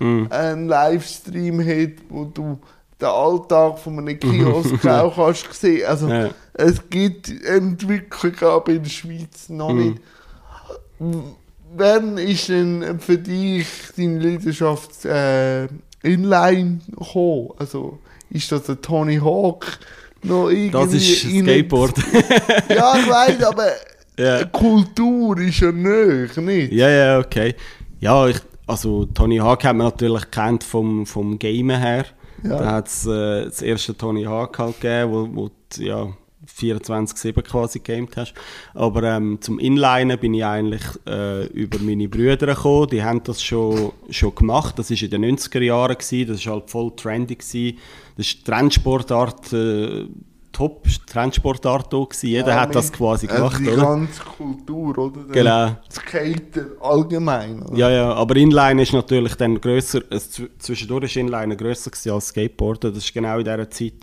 Mhm. 0.01 0.27
einen 0.29 0.68
Livestream 0.70 1.60
hat, 1.60 2.01
wo 2.08 2.24
du 2.24 2.58
den 3.01 3.08
Alltag 3.10 3.79
von 3.79 4.00
einem 4.00 4.18
Kiosk 4.18 4.86
auch 4.86 5.13
kannst 5.13 5.53
sehen. 5.53 5.86
Also 5.86 6.08
Ja. 6.08 6.29
es 6.53 6.89
gibt 6.89 7.29
Entwicklung 7.44 8.34
aber 8.50 8.72
in 8.72 8.84
der 8.84 8.89
Schweiz 8.89 9.50
noch 9.50 9.74
Mhm. 9.74 9.79
nicht. 9.79 10.01
Wann 11.76 12.18
ist 12.18 12.50
denn 12.50 13.00
für 13.00 13.18
dich 13.18 13.68
deine 13.96 14.20
Leidenschaft 14.20 15.06
äh, 15.06 15.68
inline 16.04 16.80
gekommen? 16.90 17.50
Also 17.58 18.00
ist 18.30 18.52
das 18.52 18.64
der 18.64 18.82
Tony 18.82 19.18
Hawk 19.18 19.80
noch 20.24 20.50
irgendwie 20.50 20.72
Das 20.72 20.94
ist 20.94 21.22
Skateboard. 21.22 21.98
Ja, 22.70 22.98
ich 22.98 23.10
weiß, 23.10 23.44
aber 23.44 23.68
Ja. 24.20 24.44
Kultur 24.46 25.40
ist 25.40 25.62
ja 25.62 25.72
nicht, 25.72 26.36
nicht? 26.36 26.74
Ja, 26.74 26.90
ja, 26.90 27.20
okay. 27.20 27.56
Ja, 28.02 28.28
ich, 28.28 28.38
also 28.68 29.06
Tony 29.06 29.38
Hawk 29.38 29.64
hat 29.64 29.78
man 29.78 29.88
natürlich 29.88 30.30
kennt 30.30 30.62
vom, 30.66 31.06
vom 31.06 31.40
Gamen 31.40 31.80
her. 31.80 32.06
Ja. 32.44 32.58
Da 32.58 32.72
hat 32.74 32.88
es 32.88 33.06
äh, 33.06 33.46
das 33.46 33.62
erste 33.62 33.96
Tony 33.96 34.26
Hawk 34.26 34.60
halt 34.60 34.82
gegeben, 34.82 35.12
wo, 35.12 35.30
wo 35.44 35.50
ja, 35.78 36.10
24-7 36.58 37.41
quasi 37.44 37.79
gegamed 37.79 38.18
hast. 38.18 38.34
Aber 38.74 39.03
ähm, 39.03 39.38
zum 39.41 39.60
Inlinen 39.60 40.18
bin 40.20 40.34
ich 40.34 40.46
eigentlich 40.46 40.82
äh, 41.08 41.46
über 41.48 41.79
meine 41.79 42.08
Brüder 42.08 42.48
gekommen. 42.48 42.88
Die 42.89 43.03
haben 43.03 43.24
das 43.24 43.41
schon, 43.44 43.91
schon 44.10 44.36
gemacht. 44.36 44.77
Das 44.79 44.89
war 44.91 44.98
in 45.01 45.10
den 45.10 45.38
90er 45.38 45.62
Jahren. 45.62 45.96
Gewesen. 45.98 46.27
Das 46.32 46.46
war 46.46 46.53
halt 46.53 46.70
voll 46.70 46.91
trendy. 46.96 47.36
Gewesen. 47.36 47.77
Das 48.18 48.27
ist 48.27 48.46
Trendsportart, 48.46 49.53
äh, 49.53 50.06
top 50.51 50.84
Trendsportart 51.08 51.94
auch 51.94 52.10
gewesen. 52.10 52.27
Jeder 52.27 52.50
Ja, 52.50 52.62
hat 52.62 52.75
das 52.75 52.91
quasi 52.91 53.27
gemacht, 53.27 53.60
die 53.62 53.70
oder? 53.70 53.82
ganze 53.84 54.22
Kultur, 54.24 54.98
oder? 54.98 55.22
Der 55.32 55.44
Genau. 55.44 55.77
Skater 55.89 56.65
allgemein. 56.82 57.62
Oder? 57.63 57.77
Ja, 57.77 57.89
ja, 57.89 58.13
aber 58.13 58.36
Inline 58.36 58.82
ist 58.82 58.91
natürlich 58.94 59.36
dann 59.36 59.62
grösser, 59.62 60.00
äh, 60.12 60.15
zw- 60.15 60.50
zwischendurch 60.58 61.06
ist 61.06 61.15
Inline 61.18 61.56
grösser 61.56 61.91
als 62.13 62.27
Skateboarden. 62.29 62.94
Das 62.94 63.03
ist 63.06 63.13
genau 63.13 63.38
in 63.38 63.46
der 63.46 63.70
Zeit, 63.70 63.94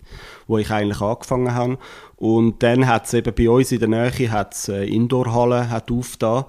wo 0.47 0.57
ich 0.59 0.71
eigentlich 0.71 1.01
angefangen 1.01 1.53
habe. 1.55 1.79
Und 2.17 2.63
dann 2.63 2.87
hat 2.87 3.07
es 3.07 3.15
eben 3.15 3.35
bei 3.35 3.51
uns 3.51 3.73
in 3.73 3.79
der 3.79 3.89
Nähe 3.89 4.31
hat's, 4.31 4.69
äh, 4.69 4.85
Indoorhalle 4.85 5.69
hat 5.69 5.91
aufgetan. 5.91 6.47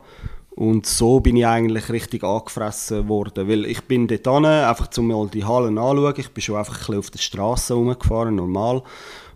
Und 0.52 0.88
so 0.88 1.20
bin 1.20 1.36
ich 1.36 1.46
eigentlich 1.46 1.90
richtig 1.90 2.24
angefressen 2.24 3.08
worden. 3.08 3.48
Weil 3.48 3.66
ich 3.66 3.84
bin 3.84 4.08
dort 4.08 4.26
hin, 4.26 4.46
einfach 4.46 4.88
zum 4.88 5.08
mal 5.08 5.28
die 5.28 5.46
Hallen 5.46 5.78
anschauen. 5.78 6.14
Ich 6.18 6.30
bin 6.30 6.42
schon 6.42 6.56
einfach 6.56 6.74
ein 6.74 6.80
bisschen 6.80 6.98
auf 6.98 7.12
der 7.12 7.20
Straße 7.20 7.74
rumgefahren, 7.74 8.36
normal. 8.36 8.82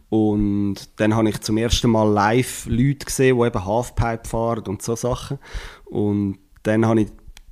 Und 0.10 0.90
dann 1.00 1.16
habe 1.16 1.30
ich 1.30 1.40
zum 1.42 1.58
ersten 1.58 1.92
Mal 1.92 2.12
live 2.12 2.66
Leute 2.66 3.06
gesehen, 3.06 3.38
die 3.38 3.46
eben 3.46 3.66
Halfpipe 3.66 4.28
fahren 4.28 4.64
und 4.68 4.82
so 4.82 4.96
Sachen. 4.96 5.38
Und 5.86 6.40
dann 6.64 6.86
habe 6.86 7.02
ich 7.02 7.12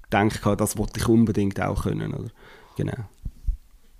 gedacht, 0.10 0.60
das 0.60 0.78
wollte 0.78 1.00
ich 1.00 1.08
unbedingt 1.08 1.62
auch 1.62 1.84
können. 1.84 2.14
Oder? 2.14 2.30
Genau. 2.76 3.06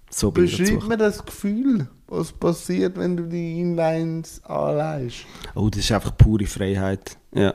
So. 0.10 0.32
Beschreib 0.32 0.88
mir 0.88 0.98
das 0.98 1.24
Gefühl, 1.24 1.88
was 2.08 2.32
passiert, 2.32 2.98
wenn 2.98 3.16
du 3.16 3.24
die 3.24 3.60
Inlines 3.62 4.44
anleihst. 4.44 5.26
Oh, 5.56 5.70
das 5.70 5.82
ist 5.82 5.92
einfach 5.92 6.18
pure 6.18 6.46
Freiheit. 6.46 7.18
Ja. 7.34 7.54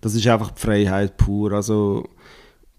Das 0.00 0.14
ist 0.14 0.26
einfach 0.26 0.52
die 0.52 0.60
Freiheit 0.60 1.16
pur. 1.16 1.52
Also, 1.52 2.08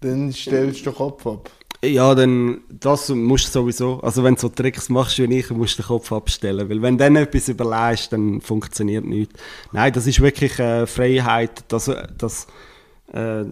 Dann 0.00 0.32
stellst 0.32 0.80
du 0.80 0.90
den 0.90 0.94
Kopf 0.94 1.26
ab. 1.26 1.50
ja, 1.84 2.14
dann, 2.14 2.62
das 2.70 3.10
musst 3.10 3.48
du 3.48 3.60
sowieso. 3.60 4.00
Also, 4.00 4.24
wenn 4.24 4.34
du 4.34 4.40
so 4.40 4.48
Tricks 4.48 4.88
machst 4.88 5.18
wie 5.18 5.24
ich, 5.24 5.50
musst 5.50 5.78
du 5.78 5.82
den 5.82 5.88
Kopf 5.88 6.10
abstellen. 6.10 6.68
Weil, 6.70 6.80
wenn 6.80 6.96
du 6.96 7.04
dann 7.04 7.16
etwas 7.16 7.48
überlegst, 7.50 8.12
dann 8.12 8.40
funktioniert 8.40 9.04
nichts. 9.04 9.34
Nein, 9.72 9.92
das 9.92 10.06
ist 10.06 10.20
wirklich 10.20 10.58
äh, 10.58 10.86
Freiheit. 10.86 11.64
Das, 11.68 11.90
das 12.16 12.46
äh, 13.12 13.44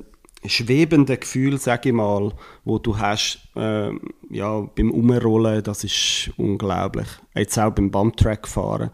schwebende 0.44 1.16
Gefühl, 1.16 1.58
sage 1.58 1.88
ich 1.88 1.94
mal, 1.94 2.32
wo 2.64 2.78
du 2.78 2.98
hast 2.98 3.40
äh, 3.56 3.90
ja, 4.30 4.60
beim 4.60 4.90
Umrollen, 4.90 5.62
das 5.62 5.84
ist 5.84 6.30
unglaublich. 6.36 7.08
Jetzt 7.34 7.58
auch 7.58 7.72
beim 7.72 7.90
Bumptrack 7.90 8.46
fahren. 8.46 8.90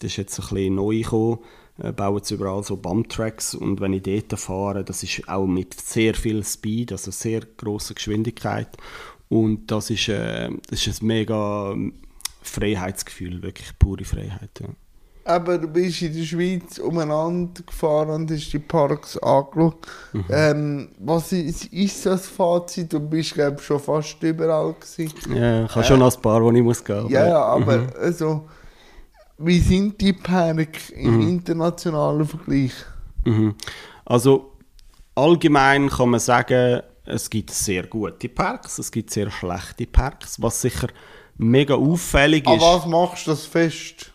Das 0.00 0.12
ist 0.12 0.16
jetzt 0.16 0.38
ein 0.38 0.48
bisschen 0.48 0.74
neu 0.76 1.02
gekommen. 1.02 1.38
Äh, 1.78 1.92
bauen 1.92 2.16
jetzt 2.16 2.30
überall 2.30 2.62
so 2.64 2.76
Bumptracks 2.76 3.54
und 3.54 3.80
wenn 3.80 3.92
ich 3.92 4.02
dort 4.02 4.38
fahre, 4.40 4.84
das 4.84 5.02
ist 5.04 5.28
auch 5.28 5.46
mit 5.46 5.74
sehr 5.74 6.14
viel 6.14 6.44
Speed, 6.44 6.90
also 6.90 7.12
sehr 7.12 7.40
großer 7.40 7.94
Geschwindigkeit 7.94 8.76
und 9.28 9.70
das 9.70 9.90
ist, 9.90 10.08
äh, 10.08 10.50
das 10.68 10.84
ist 10.86 11.02
ein 11.02 11.06
mega 11.06 11.76
Freiheitsgefühl, 12.42 13.42
wirklich 13.42 13.78
pure 13.78 14.04
Freiheit. 14.04 14.50
Ja. 14.60 14.68
Aber 15.28 15.58
du 15.58 15.68
bist 15.68 16.00
in 16.00 16.14
der 16.14 16.24
Schweiz 16.24 16.78
umeinander 16.78 17.62
gefahren 17.62 18.08
und 18.08 18.30
hast 18.30 18.50
die 18.50 18.58
Parks 18.58 19.18
angeschaut. 19.18 19.86
Mhm. 20.14 20.24
Ähm, 20.30 20.88
was 21.00 21.32
ist, 21.32 21.66
ist 21.66 22.06
das 22.06 22.26
Fazit? 22.26 22.94
Du 22.94 22.98
bist, 22.98 23.34
glaube 23.34 23.56
ich, 23.58 23.66
schon 23.66 23.78
fast 23.78 24.22
überall 24.22 24.72
gewesen. 24.72 25.12
Ja, 25.34 25.66
ich 25.66 25.74
habe 25.74 25.84
schon 25.84 25.98
noch 25.98 26.14
ein 26.14 26.22
paar, 26.22 26.42
wo 26.42 26.50
ich 26.50 26.62
muss 26.62 26.82
gehen. 26.82 27.08
Ja, 27.10 27.28
ja, 27.28 27.42
aber 27.42 27.88
also, 28.00 28.48
wie 29.36 29.58
sind 29.58 30.00
die 30.00 30.14
Parks 30.14 30.88
im 30.90 31.20
internationalen 31.20 32.26
Vergleich? 32.26 32.72
Mhm. 33.24 33.54
Also 34.06 34.52
allgemein 35.14 35.90
kann 35.90 36.08
man 36.08 36.20
sagen, 36.20 36.80
es 37.04 37.28
gibt 37.28 37.50
sehr 37.50 37.86
gute 37.86 38.30
Parks, 38.30 38.78
es 38.78 38.90
gibt 38.90 39.10
sehr 39.10 39.30
schlechte 39.30 39.86
Parks, 39.86 40.40
was 40.40 40.62
sicher 40.62 40.88
mega 41.36 41.74
auffällig 41.74 42.48
ist. 42.48 42.62
was 42.62 42.86
machst 42.86 43.26
du 43.26 43.32
das 43.32 43.44
fest? 43.44 44.12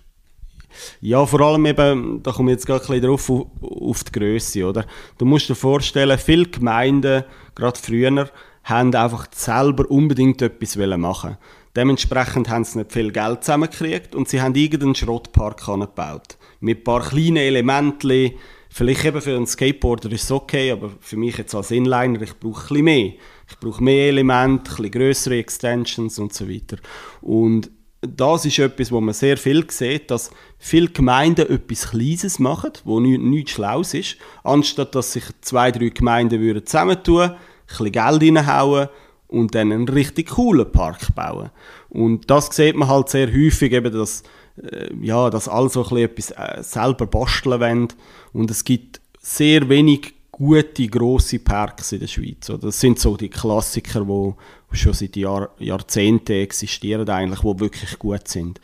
Ja, 1.02 1.26
vor 1.26 1.42
allem 1.42 1.66
eben, 1.66 2.22
da 2.24 2.32
komme 2.32 2.52
ich 2.52 2.58
jetzt 2.58 2.66
gerade 2.66 2.94
ein 2.94 3.02
drauf, 3.02 3.30
auf, 3.30 3.46
auf 3.62 4.04
die 4.04 4.12
Größe, 4.12 4.66
oder? 4.66 4.86
Du 5.18 5.26
musst 5.26 5.50
dir 5.50 5.56
vorstellen, 5.56 6.18
viele 6.18 6.46
Gemeinden, 6.46 7.24
gerade 7.56 7.80
früher, 7.80 8.30
haben 8.64 8.96
einfach 8.96 9.28
selber 9.34 9.90
unbedingt 9.90 10.42
etwas 10.42 10.76
machen. 10.76 11.38
Dementsprechend 11.76 12.50
haben 12.50 12.64
sie 12.64 12.80
nicht 12.80 12.92
viel 12.92 13.12
Geld 13.12 13.44
zusammengekriegt 13.44 14.14
und 14.16 14.30
sie 14.30 14.42
haben 14.42 14.56
irgendeinen 14.56 14.96
Schrottpark 14.96 15.68
angebaut. 15.68 16.38
Mit 16.60 16.80
ein 16.80 16.84
paar 16.84 17.02
kleinen 17.02 17.38
Elementen, 17.38 18.32
vielleicht 18.70 19.06
eben 19.06 19.22
für 19.22 19.36
einen 19.36 19.48
Skateboarder 19.48 20.12
ist 20.12 20.24
es 20.24 20.32
okay, 20.32 20.72
aber 20.72 20.92
für 21.00 21.18
mich 21.18 21.38
jetzt 21.38 21.56
als 21.56 21.72
Inliner, 21.72 22.22
ich 22.22 22.40
brauche 22.40 22.62
ein 22.62 22.68
bisschen 22.68 22.86
mehr. 22.86 23.14
Ich 23.50 23.60
brauche 23.60 23.84
mehr 23.84 24.08
Elemente, 24.10 24.72
ein 24.72 24.76
bisschen 24.76 24.92
grössere 24.92 25.38
Extensions 25.38 26.20
und 26.20 26.34
so 26.34 26.48
weiter. 26.48 26.78
Und 27.22 27.72
das 28.08 28.46
ist 28.46 28.60
etwas, 28.60 28.92
wo 28.92 29.00
man 29.02 29.14
sehr 29.14 29.38
viel 29.38 29.70
sieht, 29.70 30.12
dass 30.12 30.32
viele 30.58 30.90
Gemeinden 30.90 31.50
etwas 31.50 31.90
Kleines 31.90 32.40
machen, 32.40 32.72
wo 32.84 33.00
nichts 33.00 33.24
nicht 33.24 33.50
Schlaues 33.50 33.94
ist, 33.94 34.18
anstatt 34.44 34.96
dass 34.96 35.14
sich 35.14 35.24
zwei, 35.42 35.72
drei 35.72 35.90
Gemeinden 35.90 36.42
würden 36.42 36.66
zusammentun, 36.66 37.32
ein 37.32 37.38
bisschen 37.68 37.92
Geld 37.92 38.24
reinhauen 38.24 38.90
und 39.28 39.56
dann 39.56 39.72
einen 39.72 39.88
richtig 39.88 40.32
coolen 40.32 40.72
Park 40.72 41.16
bauen. 41.16 41.50
Und 41.90 42.30
das 42.30 42.48
sieht 42.56 42.76
man 42.76 42.90
halt 42.90 43.10
sehr 43.10 43.28
häufig, 43.28 43.72
eben, 43.72 43.92
dass, 43.92 44.24
äh, 44.62 44.90
ja, 45.02 45.30
dass 45.30 45.48
alle 45.48 45.70
so 45.70 45.84
ein 45.84 45.90
bisschen 45.90 46.32
etwas 46.32 46.32
äh, 46.32 46.64
selber 46.64 47.08
basteln 47.08 47.60
wollen. 47.60 47.88
Und 48.34 48.52
es 48.52 48.64
gibt 48.64 49.02
sehr 49.20 49.68
wenig 49.70 50.14
gute, 50.32 50.88
grosse 50.88 51.40
Parks 51.40 51.94
in 51.94 52.02
der 52.02 52.08
Schweiz. 52.08 52.52
Das 52.60 52.80
sind 52.80 53.00
so 53.00 53.16
die 53.16 53.30
Klassiker, 53.30 54.02
die 54.02 54.34
schon 54.74 54.94
seit 54.94 55.16
Jahr, 55.16 55.50
Jahrzehnten 55.60 56.34
existieren, 56.34 57.08
eigentlich, 57.10 57.42
die 57.42 57.60
wirklich 57.60 58.00
gut 58.00 58.28
sind. 58.28 58.60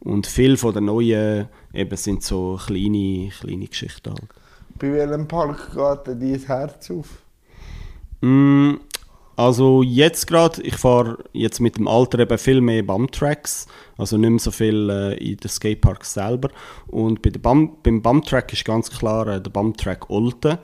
Und 0.00 0.26
viele 0.26 0.56
von 0.56 0.74
den 0.74 0.86
neuen 0.86 1.48
eben 1.72 1.96
sind 1.96 2.22
so 2.22 2.58
kleine, 2.64 3.30
kleine 3.40 3.66
Geschichten. 3.66 4.10
Halt. 4.10 4.28
Bei 4.78 4.92
welchem 4.92 5.28
Park 5.28 5.72
geht 5.72 6.06
dir 6.06 6.16
dein 6.16 6.46
Herz 6.46 6.90
auf? 6.90 7.22
Mm, 8.20 8.74
also 9.36 9.82
jetzt 9.82 10.26
gerade, 10.26 10.60
ich 10.62 10.76
fahre 10.76 11.18
jetzt 11.32 11.60
mit 11.60 11.76
dem 11.76 11.88
Alter 11.88 12.18
eben 12.18 12.36
viel 12.38 12.60
mehr 12.60 12.82
Bumptracks, 12.82 13.66
also 13.96 14.18
nicht 14.18 14.30
mehr 14.30 14.38
so 14.38 14.50
viel 14.50 14.90
äh, 14.90 15.14
in 15.14 15.36
den 15.36 15.48
Skateparks 15.48 16.14
selber. 16.14 16.50
Und 16.88 17.22
bei 17.22 17.30
der 17.30 17.40
Bum 17.40 17.78
beim 17.82 18.02
Bumptrack 18.02 18.52
ist 18.52 18.64
ganz 18.64 18.90
klar 18.90 19.26
äh, 19.28 19.40
der 19.40 19.50
Bumptrack 19.50 20.10
Olten. 20.10 20.58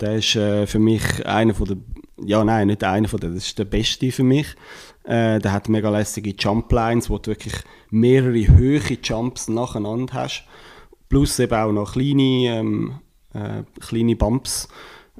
Der 0.00 0.16
ist 0.16 0.36
äh, 0.36 0.66
für 0.66 0.78
mich 0.78 1.26
einer 1.26 1.54
von 1.54 1.66
der, 1.66 1.76
ja 2.24 2.44
nein, 2.44 2.68
nicht 2.68 2.84
einer 2.84 3.08
von 3.08 3.20
der, 3.20 3.30
das 3.30 3.46
ist 3.46 3.58
der 3.58 3.64
beste 3.64 4.10
für 4.12 4.22
mich. 4.22 4.54
Äh, 5.04 5.38
der 5.40 5.52
hat 5.52 5.68
mega 5.68 5.90
lässige 5.90 6.30
Jumplines, 6.30 7.10
wo 7.10 7.18
du 7.18 7.30
wirklich 7.30 7.54
mehrere 7.90 8.46
hohe 8.56 8.98
Jumps 9.02 9.48
nacheinander 9.48 10.14
hast. 10.14 10.44
Plus 11.08 11.38
eben 11.38 11.54
auch 11.54 11.72
noch 11.72 11.92
kleine, 11.92 12.22
ähm, 12.22 12.94
äh, 13.34 13.62
kleine 13.80 14.16
Bumps. 14.16 14.68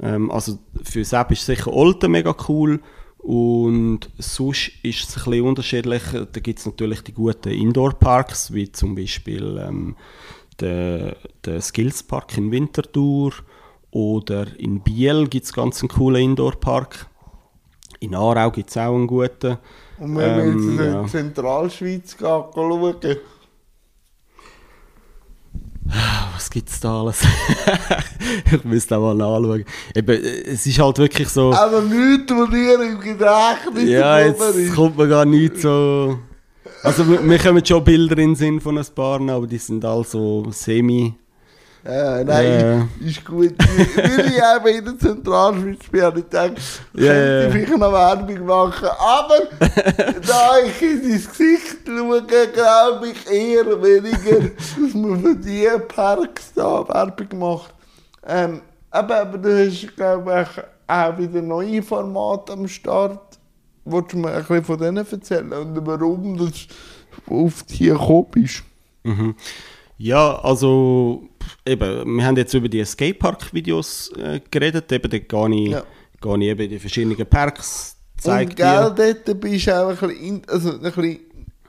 Ähm, 0.01 0.31
also 0.31 0.59
für 0.83 1.05
Sepp 1.05 1.33
ist 1.33 1.47
sicher 1.47 1.73
Olten 1.73 2.13
mega 2.13 2.35
cool 2.49 2.81
und 3.19 4.11
sonst 4.19 4.73
ist 4.83 5.09
es 5.09 5.17
ein 5.17 5.25
bisschen 5.31 5.47
unterschiedlich. 5.47 6.03
Da 6.13 6.41
gibt 6.41 6.59
es 6.59 6.67
natürlich 6.67 7.03
die 7.03 7.13
guten 7.13 7.51
Indoor-Parks, 7.51 8.53
wie 8.53 8.73
zum 8.73 8.95
Beispiel 8.95 9.63
ähm, 9.65 9.97
der, 10.61 11.17
der 11.45 11.61
Skills 11.61 12.03
Park 12.03 12.37
in 12.37 12.51
Winterthur 12.51 13.33
oder 13.93 14.47
in 14.59 14.81
Biel 14.81 15.29
gibt 15.29 15.45
es 15.45 15.53
ganz 15.53 15.81
einen 15.81 15.91
coolen 15.91 16.23
Indoor-Park. 16.23 17.07
In 18.01 18.15
Aarau 18.15 18.51
gibt 18.51 18.71
es 18.71 18.77
auch 18.77 18.95
einen 18.95 19.07
guten. 19.07 19.59
Und 19.99 20.17
wenn 20.17 20.37
wir 20.37 20.45
Ähm, 20.45 20.59
jetzt 20.59 20.87
in 20.89 21.03
die 21.05 21.11
Zentralschweiz 21.11 22.17
schauen, 22.19 22.97
Was 26.35 26.51
gibt 26.51 26.71
es 26.71 26.81
da 26.81 27.03
alles? 27.03 27.23
ich 28.53 28.65
müsste 28.65 28.97
auch 28.97 29.15
mal 29.15 29.15
nachschauen. 29.15 29.65
Eben, 29.95 30.23
es 30.47 30.67
ist 30.67 30.79
halt 30.79 30.99
wirklich 30.99 31.29
so... 31.29 31.53
aber 31.53 31.83
nichts, 31.83 32.33
was 32.33 32.51
dir 32.51 32.83
im 32.83 32.99
Gedächtnis 32.99 33.91
Ja, 33.91 34.21
jetzt 34.21 34.75
kommt 34.75 34.97
mir 34.97 35.07
gar 35.07 35.27
nicht 35.27 35.59
so. 35.59 36.19
Also, 36.83 37.07
wir, 37.09 37.23
wir 37.23 37.39
kommen 37.39 37.65
schon 37.65 37.85
Bilder 37.85 38.19
in 38.19 38.31
den 38.31 38.37
Sinn 38.37 38.61
von 38.61 38.79
ein 38.79 38.87
paar, 38.95 39.21
aber 39.21 39.47
die 39.47 39.59
sind 39.59 39.85
all 39.85 40.05
so 40.05 40.47
semi. 40.51 41.15
Ja, 41.85 42.23
nein, 42.23 42.89
ist 43.01 43.25
gut. 43.25 43.55
Weil 43.59 44.27
ich 44.27 44.37
eben 44.37 44.79
in 44.79 44.85
der 44.85 44.99
Zentralschweiz 44.99 45.89
bin, 45.91 46.03
habe 46.03 46.21
ich 46.21 46.25
gedacht, 46.27 46.53
ja, 46.95 47.13
könnte 47.13 47.47
ich 47.47 47.53
vielleicht 47.53 47.79
noch 47.79 47.93
Werbung 47.93 48.47
machen. 48.47 48.89
Aber 48.99 49.41
da 49.59 50.59
ich 50.65 50.83
in 50.83 51.03
dein 51.03 51.11
Gesicht 51.11 51.79
schaue, 51.85 52.23
glaube 52.23 53.09
ich 53.09 53.31
eher 53.31 53.83
weniger, 53.83 54.51
dass 54.81 54.95
man 54.95 55.21
für 55.23 55.37
die 55.37 55.69
Parks 55.89 56.53
da 56.55 56.87
Werbung 56.89 57.39
macht. 57.39 57.75
Ähm, 58.29 58.63
aber, 58.91 59.21
aber 59.23 59.39
du 59.39 59.67
hast, 59.67 59.97
glaube 59.97 60.47
ich, 60.47 60.63
auch 60.87 61.19
wieder 61.19 61.43
neue 61.43 61.83
Formate 61.83 62.53
am 62.53 62.69
Start. 62.69 63.39
Wolltest 63.85 64.13
du 64.13 64.19
mir 64.19 64.31
ein 64.31 64.39
bisschen 64.39 64.65
von 64.65 64.79
denen 64.79 65.05
erzählen 65.05 65.53
und 65.53 65.87
warum 65.87 66.37
du 66.37 66.49
auf 67.29 67.63
die 67.65 67.87
gekommen 67.87 68.27
bist? 68.31 68.63
Mhm. 69.03 69.35
Ja, 70.03 70.35
also, 70.41 71.29
eben, 71.65 72.17
wir 72.17 72.25
haben 72.25 72.37
jetzt 72.37 72.53
über 72.55 72.69
die 72.69 72.85
Skatepark-Videos 72.85 74.11
äh, 74.17 74.41
geredet. 74.51 74.91
Eben, 74.91 75.09
da 75.09 75.19
gehe 75.19 75.55
ich, 75.55 75.71
Ja. 75.71 75.85
gehe 76.21 76.37
ich 76.39 76.43
eben 76.49 76.61
in 76.63 76.71
die 76.71 76.79
verschiedenen 76.81 77.27
Parks, 77.27 77.97
zeige 78.19 78.51
Und 78.51 78.57
gell, 78.57 79.15
dort 79.25 79.41
bist 79.41 79.69
du 79.69 79.77
auch 79.81 80.03
ein 80.03 80.09
bisschen, 80.09 80.43
also 80.49 80.73
ein 80.73 80.81
bisschen 80.81 81.21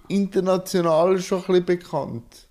international 0.08 1.22
schon 1.22 1.42
ein 1.42 1.46
bisschen 1.46 1.66
bekannt. 1.66 2.48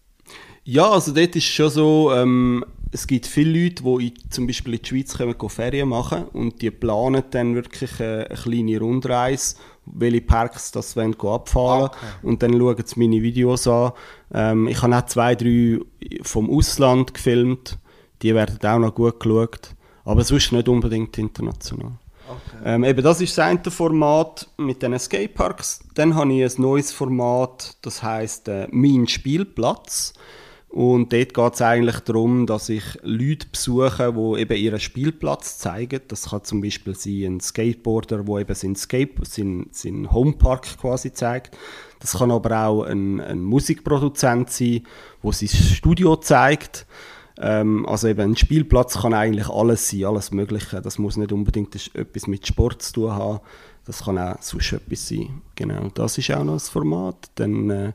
Ja, 0.63 0.89
also 0.89 1.11
dort 1.13 1.35
ist 1.35 1.47
schon 1.47 1.71
so, 1.71 2.13
ähm, 2.15 2.65
es 2.93 3.05
gibt 3.05 3.27
viele 3.27 3.65
Leute, 3.65 3.83
die 3.83 4.07
in, 4.07 4.31
zum 4.31 4.47
Beispiel 4.47 4.75
in 4.75 4.83
die 4.83 4.89
Schweiz 4.89 5.19
kommen, 5.19 5.51
Ferien 5.51 5.89
machen 5.89 6.27
und 6.33 6.63
die 6.63 6.71
planen 6.71 7.25
dann 7.31 7.57
wirklich 7.57 7.99
äh, 7.99 8.27
eine 8.27 8.37
kleine 8.37 8.79
Rundreise, 8.79 9.57
welche 9.87 10.21
Parks 10.21 10.71
das 10.73 10.97
wollen, 10.97 11.15
abfahren 11.21 11.85
Okay. 11.85 11.97
und 12.23 12.43
dann 12.43 12.53
schauen 12.59 12.83
sie 12.85 12.99
meine 13.01 13.23
Videos 13.23 13.67
an. 13.67 13.93
Ähm, 14.33 14.69
ich 14.69 14.81
habe 14.83 14.97
auch 14.97 15.07
zwei, 15.07 15.35
drei 15.35 15.81
vom 16.23 16.51
Ausland 16.51 17.15
gefilmt, 17.15 17.79
die 18.23 18.35
werden 18.35 18.59
auch 18.65 18.79
noch 18.79 18.95
gut 18.95 19.21
geschaut, 19.21 19.75
aber 20.05 20.25
sonst 20.25 20.53
nicht 20.53 20.69
unbedingt 20.69 21.19
international. 21.19 21.93
Ähm, 22.65 22.85
eben, 22.85 23.03
das 23.03 23.21
ist 23.21 23.37
das 23.37 23.45
eine 23.47 23.61
Format 23.71 24.49
mit 24.57 24.83
den 24.83 24.99
Skateparks. 24.99 25.81
Dann 25.95 26.15
habe 26.15 26.33
ich 26.33 26.45
ein 26.57 26.63
neues 26.63 26.93
Format, 26.93 27.77
das 27.83 28.03
heißt 28.03 28.49
äh, 28.49 28.69
«Mein 28.71 29.07
Spielplatz». 29.09 30.15
Und 30.73 31.13
dort 31.13 31.35
geht 31.35 31.55
es 31.55 31.61
eigentlich 31.61 32.01
darum, 32.01 32.47
dass 32.47 32.71
ich 32.71 32.83
Leute 33.03 33.47
besuche, 33.53 34.15
die 34.17 34.41
eben 34.41 34.57
ihren 34.57 34.81
Spielplatz 34.81 35.59
zeigen. 35.59 36.01
Das 36.09 36.31
kann 36.31 36.45
zum 36.45 36.63
Beispiel 36.63 36.95
sein 36.95 37.35
ein 37.35 37.41
Skateboarder, 37.41 38.25
der 38.25 38.37
eben 38.39 38.55
seinen, 38.55 38.77
Skate 38.77 39.27
seinen, 39.27 39.69
seinen 39.71 40.11
Homepark 40.11 40.79
quasi 40.79 41.13
zeigt. 41.13 41.59
Das 42.01 42.15
kann 42.15 42.31
aber 42.31 42.67
auch 42.67 42.85
ein, 42.85 43.21
ein 43.21 43.43
Musikproduzent 43.43 44.49
sein, 44.49 44.87
der 45.23 45.33
sein 45.33 45.49
Studio 45.49 46.17
zeigt. 46.17 46.87
Ähm, 47.39 47.85
also 47.87 48.09
eben 48.09 48.31
ein 48.31 48.37
Spielplatz 48.39 48.99
kann 48.99 49.13
eigentlich 49.13 49.51
alles 49.51 49.91
sein, 49.91 50.07
alles 50.07 50.31
Mögliche. 50.31 50.81
Das 50.81 50.99
muss 50.99 51.19
nicht 51.19 51.33
unbedingt 51.33 51.95
etwas 51.95 52.27
mit 52.27 52.47
Sport 52.47 52.81
zu 52.81 52.93
tun 52.95 53.13
haben. 53.13 53.41
Das 53.85 54.05
kann 54.05 54.17
auch 54.17 54.41
sonst 54.41 54.73
etwas 54.73 55.07
sein. 55.07 55.43
Genau, 55.55 55.91
das 55.93 56.17
ist 56.17 56.31
auch 56.31 56.45
noch 56.45 56.55
das 56.55 56.71
Format. 56.71 57.31
Dann 57.35 57.69
äh, 57.69 57.93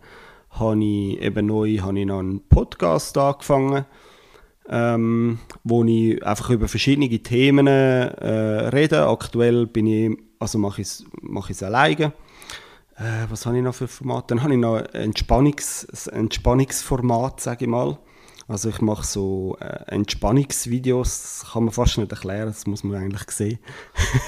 habe 0.60 0.84
ich 0.84 1.22
eben 1.22 1.46
neu 1.46 1.78
habe 1.80 2.00
ich 2.00 2.06
noch 2.06 2.20
einen 2.20 2.42
Podcast 2.48 3.18
angefangen, 3.18 3.86
ähm, 4.70 5.40
wo 5.64 5.84
ich 5.84 6.26
einfach 6.26 6.50
über 6.50 6.68
verschiedene 6.68 7.10
Themen 7.20 7.68
äh, 7.68 8.70
rede. 8.70 9.08
Aktuell 9.08 9.68
bin 9.68 9.88
ich, 9.88 10.18
also 10.40 10.58
mache 10.58 10.82
ich 10.82 10.88
es 10.88 11.06
mache 11.22 11.54
alleine. 11.66 12.14
Äh, 12.98 13.30
was 13.30 13.46
habe 13.46 13.58
ich 13.58 13.64
noch 13.64 13.76
für 13.76 13.88
Format? 13.88 14.32
Dann 14.32 14.42
habe 14.42 14.54
ich 14.54 14.60
noch 14.60 14.78
ein 14.78 14.86
Entspannungs, 14.88 15.86
Entspannungsformat, 16.08 17.40
sage 17.42 17.66
ich 17.66 17.70
mal. 17.70 17.98
Also 18.50 18.70
ich 18.70 18.80
mache 18.82 19.06
so 19.06 19.58
äh, 19.60 19.92
Entspannungsvideos, 19.94 21.22
das 21.42 21.52
kann 21.52 21.66
man 21.66 21.74
fast 21.74 21.98
nicht 21.98 22.12
erklären, 22.12 22.48
das 22.48 22.66
muss 22.66 22.84
man 22.84 23.02
eigentlich 23.02 23.30
sehen. 23.32 23.60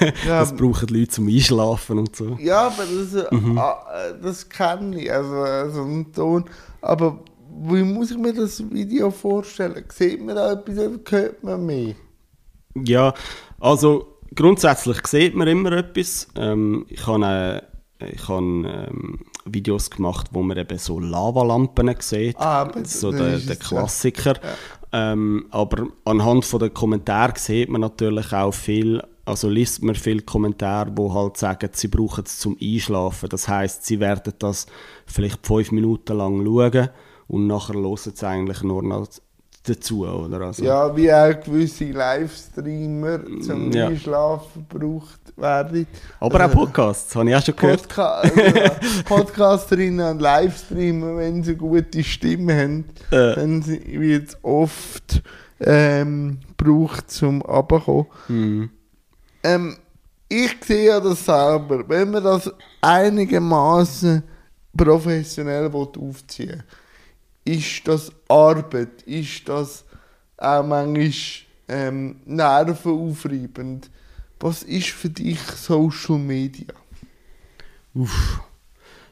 Ja, 0.26 0.40
das 0.40 0.54
brauchen 0.54 0.86
die 0.88 0.98
Leute 1.00 1.08
zum 1.12 1.28
Einschlafen 1.28 1.98
und 1.98 2.14
so. 2.14 2.36
Ja, 2.38 2.66
aber 2.66 2.84
das, 2.84 3.30
Mhm. 3.32 3.56
äh, 3.56 3.60
äh, 3.60 4.14
das 4.22 4.48
kenne 4.48 5.00
ich, 5.02 5.10
also, 5.10 5.36
also 5.36 5.82
ein 5.84 6.12
Ton. 6.12 6.44
Aber 6.82 7.20
wie 7.62 7.82
muss 7.82 8.10
ich 8.10 8.18
mir 8.18 8.34
das 8.34 8.62
Video 8.70 9.10
vorstellen? 9.10 9.84
Sieht 9.90 10.22
man 10.24 10.36
da 10.36 10.52
etwas 10.52 10.78
oder 10.78 11.00
hört 11.10 11.42
man 11.42 11.64
mehr? 11.66 11.94
Ja, 12.74 13.14
also 13.58 14.18
grundsätzlich 14.34 15.06
sieht 15.06 15.34
man 15.34 15.48
immer 15.48 15.72
etwas. 15.72 16.28
Ähm, 16.36 16.84
ich 16.88 17.06
habe 17.06 17.24
äh, 17.24 17.62
ich 18.12 18.28
habe 18.28 18.42
ähm, 18.42 19.20
Videos 19.44 19.90
gemacht, 19.90 20.28
wo 20.32 20.42
man 20.42 20.56
eben 20.56 20.78
so 20.78 21.00
Lavalampen 21.00 21.94
sieht. 21.98 22.36
Ah, 22.38 22.70
so 22.84 23.10
der, 23.10 23.20
der 23.20 23.34
es, 23.36 23.46
ja. 23.46 23.54
Klassiker. 23.54 24.34
Ähm, 24.92 25.46
aber 25.50 25.86
anhand 26.04 26.44
von 26.44 26.60
der 26.60 26.70
Kommentare 26.70 27.34
sieht 27.36 27.68
man 27.68 27.80
natürlich 27.80 28.32
auch 28.32 28.52
viel, 28.52 29.02
also 29.24 29.48
liest 29.48 29.82
man 29.82 29.94
viele 29.94 30.22
Kommentare, 30.22 30.90
wo 30.96 31.14
halt 31.14 31.36
sagen, 31.36 31.70
sie 31.72 31.88
brauchen 31.88 32.24
es 32.24 32.38
zum 32.38 32.56
Einschlafen. 32.60 33.28
Das 33.28 33.46
heißt, 33.46 33.86
sie 33.86 34.00
werden 34.00 34.34
das 34.38 34.66
vielleicht 35.06 35.46
fünf 35.46 35.70
Minuten 35.70 36.16
lang 36.16 36.44
schauen 36.44 36.88
und 37.28 37.46
nachher 37.46 37.74
hören 37.74 37.96
sie 37.96 38.26
eigentlich 38.26 38.62
nur 38.62 38.82
noch 38.82 39.06
dazu, 39.62 40.06
oder? 40.06 40.40
Also, 40.40 40.64
Ja, 40.64 40.94
wie 40.96 41.12
auch 41.12 41.38
gewisse 41.40 41.84
Livestreamer 41.90 43.20
zum 43.44 43.70
Ja. 43.72 43.88
Einschlafen 43.88 44.66
gebraucht 44.68 45.20
werden. 45.36 45.86
Aber 46.18 46.46
auch 46.46 46.50
Podcasts, 46.52 47.14
habe 47.14 47.30
ich 47.30 47.36
auch 47.36 47.44
schon 47.44 47.56
gehört. 47.56 47.82
Podca 47.82 48.10
also, 48.20 48.34
Podcasterinnen 49.06 50.10
und 50.12 50.20
Livestreamer, 50.22 51.16
wenn 51.18 51.42
sie 51.42 51.54
gute 51.56 52.02
Stimme 52.02 52.54
haben, 52.56 52.84
Äh. 53.10 53.34
dann 53.34 53.66
wird 53.66 54.28
es 54.30 54.38
oft 54.42 55.22
ähm, 55.60 56.38
gebraucht 56.56 57.10
zum 57.10 57.42
Runterkommen. 57.42 58.06
Mhm. 58.28 58.70
Ähm, 59.42 59.76
ich 60.28 60.56
sehe 60.64 60.88
ja 60.88 61.00
das 61.00 61.24
selber, 61.24 61.86
wenn 61.88 62.10
man 62.10 62.22
das 62.22 62.50
einigermaßen 62.80 64.22
professionell 64.76 65.72
will 65.72 65.88
aufziehen 65.98 66.62
ist 67.44 67.86
das 67.86 68.12
Arbeit, 68.28 69.02
ist 69.02 69.48
das 69.48 69.84
auch 70.36 70.64
manchmal 70.64 71.12
ähm, 71.68 72.16
nervenaufreibend. 72.24 73.90
Was 74.38 74.62
ist 74.62 74.88
für 74.88 75.10
dich 75.10 75.40
Social 75.40 76.18
Media? 76.18 76.72
Uff. 77.94 78.40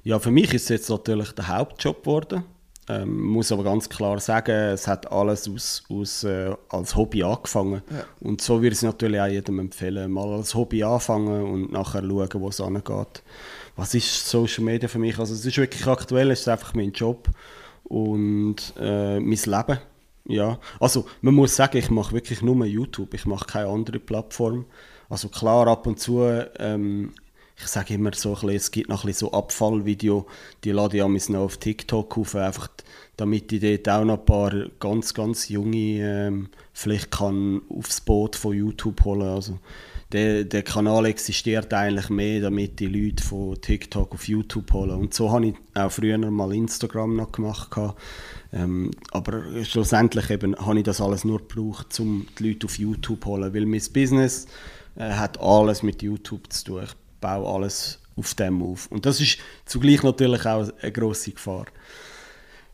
Ja, 0.05 0.19
für 0.19 0.31
mich 0.31 0.55
ist 0.55 0.65
es 0.65 0.69
jetzt 0.69 0.91
natürlich 0.91 1.33
der 1.33 1.49
Hauptjob 1.49 2.03
geworden. 2.03 2.45
Ähm, 2.91 3.21
muss 3.21 3.53
aber 3.53 3.65
ganz 3.65 3.91
klar 3.91 4.19
sagen, 4.19 4.73
es 4.73 4.89
hat 4.89 5.13
alles 5.13 5.47
aus, 5.47 5.83
aus, 5.91 6.25
äh, 6.25 6.55
als 6.71 6.97
Hobby 6.97 7.23
angefangen. 7.23 7.83
Ja. 7.91 8.05
Und 8.21 8.41
so 8.41 8.63
würde 8.63 8.69
ich 8.69 8.75
es 8.75 8.83
natürlich 8.83 9.21
auch 9.21 9.27
jedem 9.27 9.59
empfehlen. 9.59 10.11
Mal 10.11 10.33
als 10.33 10.55
Hobby 10.55 10.83
anfangen 10.83 11.43
und 11.43 11.73
nachher 11.73 12.01
schauen, 12.01 12.29
wo 12.35 12.49
es 12.49 12.61
angeht. 12.63 13.23
Was 13.77 13.93
ist 13.93 14.27
Social 14.27 14.65
Media 14.65 14.89
für 14.89 14.99
mich? 14.99 15.19
Also 15.19 15.35
es 15.35 15.45
ist 15.45 15.59
wirklich 15.59 15.87
aktuell, 15.87 16.31
es 16.31 16.41
ist 16.41 16.49
einfach 16.49 16.73
mein 16.73 16.93
Job 16.93 17.29
und 17.89 18.75
äh, 18.79 19.21
mein 19.21 19.39
Leben. 19.39 19.79
Ja, 20.27 20.59
also 20.79 21.07
man 21.23 21.35
muss 21.35 21.57
sagen, 21.57 21.79
ich 21.79 21.91
mache 21.91 22.13
wirklich 22.13 22.43
nur 22.43 22.67
YouTube, 22.67 23.15
ich 23.15 23.25
mache 23.25 23.47
keine 23.47 23.69
andere 23.69 23.99
Plattform. 23.99 24.67
Also 25.09 25.29
klar, 25.29 25.67
ab 25.69 25.87
und 25.87 25.99
zu, 25.99 26.23
ähm, 26.59 27.15
ich 27.57 27.67
sage 27.67 27.95
immer 27.95 28.13
so, 28.15 28.31
ein 28.31 28.35
bisschen, 28.35 28.57
es 28.57 28.71
gibt 28.71 28.89
noch 28.91 29.05
ein 29.05 29.07
bisschen 29.07 29.29
so 29.29 29.33
Abfallvideo, 29.33 30.27
die 30.65 30.73
lade 30.73 30.99
ich 30.99 31.03
amigs 31.03 31.31
noch 31.31 31.41
auf 31.41 31.57
TikTok 31.57 32.19
auf, 32.19 32.35
einfach 32.35 32.69
damit 33.17 33.51
ich 33.53 33.61
dort 33.61 33.89
auch 33.89 34.05
noch 34.05 34.19
ein 34.19 34.25
paar 34.25 34.53
ganz, 34.79 35.15
ganz 35.15 35.49
junge 35.49 35.77
ähm, 35.77 36.49
vielleicht 36.73 37.11
kann 37.11 37.63
aufs 37.69 38.01
Boot 38.01 38.37
von 38.37 38.55
YouTube 38.55 39.05
holen. 39.05 39.23
Also 39.23 39.59
der, 40.13 40.45
der 40.45 40.63
Kanal 40.63 41.05
existiert 41.07 41.73
eigentlich 41.75 42.09
mehr, 42.09 42.41
damit 42.41 42.81
die 42.81 42.87
Leute 42.87 43.23
von 43.23 43.61
TikTok 43.61 44.15
auf 44.15 44.27
YouTube 44.27 44.73
holen. 44.73 44.93
Und 44.93 45.13
so 45.13 45.31
habe 45.31 45.49
ich 45.49 45.55
auch 45.75 45.93
früher 45.93 46.17
mal 46.19 46.55
Instagram 46.55 47.17
noch 47.17 47.33
gemacht. 47.33 47.71
Ähm, 48.53 48.91
aber 49.11 49.43
schlussendlich 49.65 50.31
eben 50.31 50.57
habe 50.57 50.79
ich 50.79 50.85
das 50.85 51.03
alles 51.03 51.25
nur 51.25 51.47
gebraucht, 51.47 52.01
um 52.01 52.27
die 52.39 52.49
Leute 52.49 52.67
auf 52.67 52.79
YouTube 52.79 53.23
zu 53.23 53.31
holen, 53.31 53.53
weil 53.53 53.67
mein 53.67 53.83
Business 53.93 54.47
äh, 54.97 55.11
hat 55.11 55.39
alles 55.41 55.83
mit 55.83 56.03
YouTube 56.03 56.51
zu 56.51 56.65
tun. 56.65 56.83
Ich 56.85 56.97
baue 57.21 57.47
alles 57.47 57.99
auf 58.17 58.35
dem 58.35 58.63
auf. 58.63 58.87
Und 58.87 59.05
das 59.05 59.21
ist 59.21 59.39
zugleich 59.67 60.03
natürlich 60.03 60.47
auch 60.47 60.69
eine 60.81 60.93
grosse 60.93 61.33
Gefahr. 61.33 61.67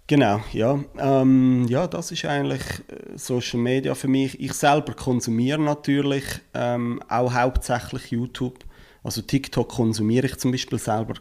Genau, 0.06 0.40
ja. 0.52 0.78
Ähm, 0.98 1.66
ja, 1.68 1.86
das 1.86 2.12
ist 2.12 2.26
eigentlich 2.26 2.62
äh, 2.88 3.16
Social 3.16 3.58
Media 3.58 3.94
für 3.94 4.08
mich. 4.08 4.38
Ich 4.38 4.52
selber 4.52 4.92
konsumiere 4.92 5.58
natürlich 5.58 6.24
ähm, 6.52 7.02
auch 7.08 7.32
hauptsächlich 7.32 8.10
YouTube. 8.10 8.64
Also 9.02 9.22
TikTok 9.22 9.68
konsumiere 9.68 10.26
ich 10.26 10.36
zum 10.36 10.50
Beispiel 10.50 10.78
selber 10.78 11.14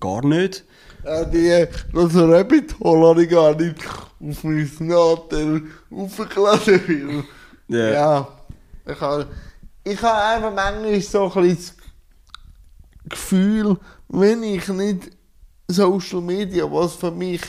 gar 0.00 0.24
nicht. 0.24 0.64
Ja, 1.04 1.24
die, 1.24 1.66
das 1.92 2.14
Rabbit 2.16 2.78
Hole 2.80 3.08
habe 3.08 3.24
ich 3.24 3.30
gar 3.30 3.54
nicht 3.54 3.76
auf 4.20 4.44
mein 4.44 4.70
Natel 4.80 5.62
aufgeladen. 5.90 7.24
Weil, 7.68 7.78
Ja. 7.78 7.92
ja, 7.92 8.28
ich 8.86 9.00
habe, 9.00 9.26
ich 9.84 10.02
habe 10.02 10.22
einfach 10.22 10.52
manchmal 10.52 11.00
so 11.00 11.32
ein 11.32 11.56
das 11.56 11.74
Gefühl, 13.08 13.78
wenn 14.08 14.42
ich 14.42 14.66
nicht 14.68 15.10
Social 15.68 16.20
Media, 16.20 16.64
was 16.70 16.94
für 16.96 17.10
mich 17.12 17.40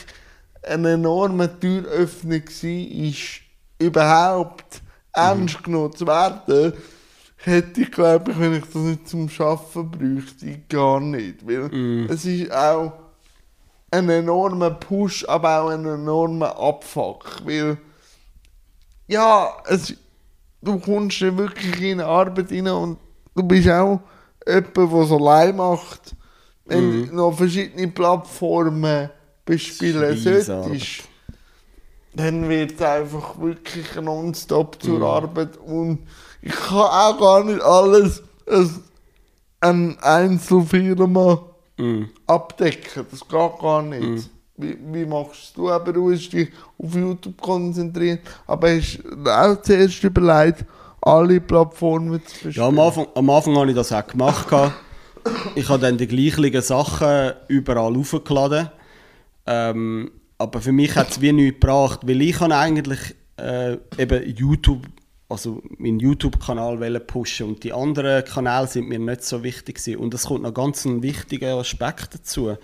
eine 0.62 0.92
enorme 0.92 1.58
Türöffnung 1.58 2.42
war, 2.42 3.14
überhaupt 3.78 4.82
ernst 5.12 5.62
genommen 5.62 5.94
zu 5.94 6.06
werden, 6.06 6.72
hätte 7.36 7.82
ich, 7.82 7.90
glaube 7.90 8.30
ich, 8.30 8.38
wenn 8.38 8.54
ich 8.54 8.64
das 8.64 8.74
nicht 8.74 9.08
zum 9.08 9.28
Schaffen 9.28 9.90
bräuchte, 9.90 10.60
gar 10.68 11.00
nicht. 11.00 11.46
Weil 11.46 12.06
es 12.08 12.24
ist 12.24 12.52
auch 12.52 12.92
ein 13.90 14.08
enormer 14.08 14.70
Push, 14.70 15.24
aber 15.28 15.62
auch 15.62 15.68
ein 15.68 15.84
enormer 15.84 16.56
Abfuck. 16.56 17.40
Weil, 17.44 17.76
ja, 19.08 19.52
es, 19.66 19.94
du 20.60 20.78
kommst 20.78 21.20
ja 21.20 21.36
wirklich 21.36 21.80
in 21.82 22.00
Arbeit 22.00 22.50
rein 22.52 22.68
und 22.68 22.98
du 23.34 23.42
bist 23.42 23.68
auch 23.68 24.00
jemand, 24.46 24.76
der 24.76 24.92
es 24.92 25.12
allein 25.12 25.56
macht. 25.56 26.14
Wenn 26.64 27.08
du 27.08 27.14
noch 27.14 27.32
verschiedene 27.32 27.88
Plattformen 27.88 29.10
bespielen 29.56 30.16
solltest, 30.16 31.04
dann 32.14 32.48
wird 32.48 32.72
es 32.72 32.82
einfach 32.82 33.40
wirklich 33.40 33.94
nonstop 34.00 34.82
zur 34.82 35.02
Arbeit. 35.02 35.56
Und 35.56 36.00
ich 36.42 36.52
kann 36.52 36.76
auch 36.78 37.18
gar 37.18 37.44
nicht 37.44 37.60
alles 37.62 38.22
als 38.46 38.80
eine 39.60 39.96
Einzelfirma 40.02 41.42
Mhm. 41.78 42.10
abdecken. 42.26 43.06
Das 43.10 43.20
geht 43.20 43.58
gar 43.60 43.82
nicht. 43.82 44.28
Wie, 44.58 44.76
wie 44.92 45.06
machst 45.06 45.56
du 45.56 45.70
aber 45.70 45.92
du 45.92 46.12
hast 46.12 46.28
dich 46.30 46.50
auf 46.78 46.94
YouTube 46.94 47.40
konzentriert, 47.40 48.20
aber 48.46 48.76
hast 48.76 48.98
auch 49.26 49.62
zuerst 49.62 50.04
überlegt, 50.04 50.66
alle 51.00 51.40
Plattformen 51.40 52.20
zu 52.26 52.50
Ja, 52.50 52.66
am 52.68 52.76
bespielen. 52.76 52.78
Anfang, 52.78 53.06
am 53.14 53.30
Anfang 53.30 53.56
habe 53.56 53.70
ich 53.70 53.74
das 53.76 53.90
auch 53.90 54.06
gemacht. 54.06 54.46
ich 55.54 55.68
habe 55.68 55.80
dann 55.80 55.96
die 55.96 56.06
gleichen 56.06 56.60
Sachen 56.60 57.32
überall 57.48 57.96
aufgeladen. 57.96 58.68
Ähm, 59.46 60.10
aber 60.38 60.60
für 60.60 60.72
mich 60.72 60.96
hat 60.96 61.10
es 61.10 61.20
wie 61.20 61.32
nichts 61.32 61.60
gebracht, 61.60 62.00
weil 62.04 62.20
ich 62.20 62.40
habe 62.40 62.56
eigentlich 62.56 63.14
äh, 63.36 63.76
eben 63.98 64.36
YouTube, 64.36 64.86
also 65.28 65.62
meinen 65.78 66.00
YouTube-Kanal 66.00 67.00
pushen 67.00 67.48
und 67.48 67.64
die 67.64 67.72
anderen 67.72 68.24
Kanäle 68.24 68.66
sind 68.66 68.88
mir 68.88 68.98
nicht 68.98 69.24
so 69.24 69.42
wichtig 69.42 69.76
gewesen. 69.76 70.00
Und 70.00 70.14
es 70.14 70.24
kommt 70.24 70.42
noch 70.42 70.54
ganz 70.54 70.84
ein 70.84 71.02
wichtiger 71.02 71.56
Aspekt 71.56 72.14
dazu, 72.14 72.56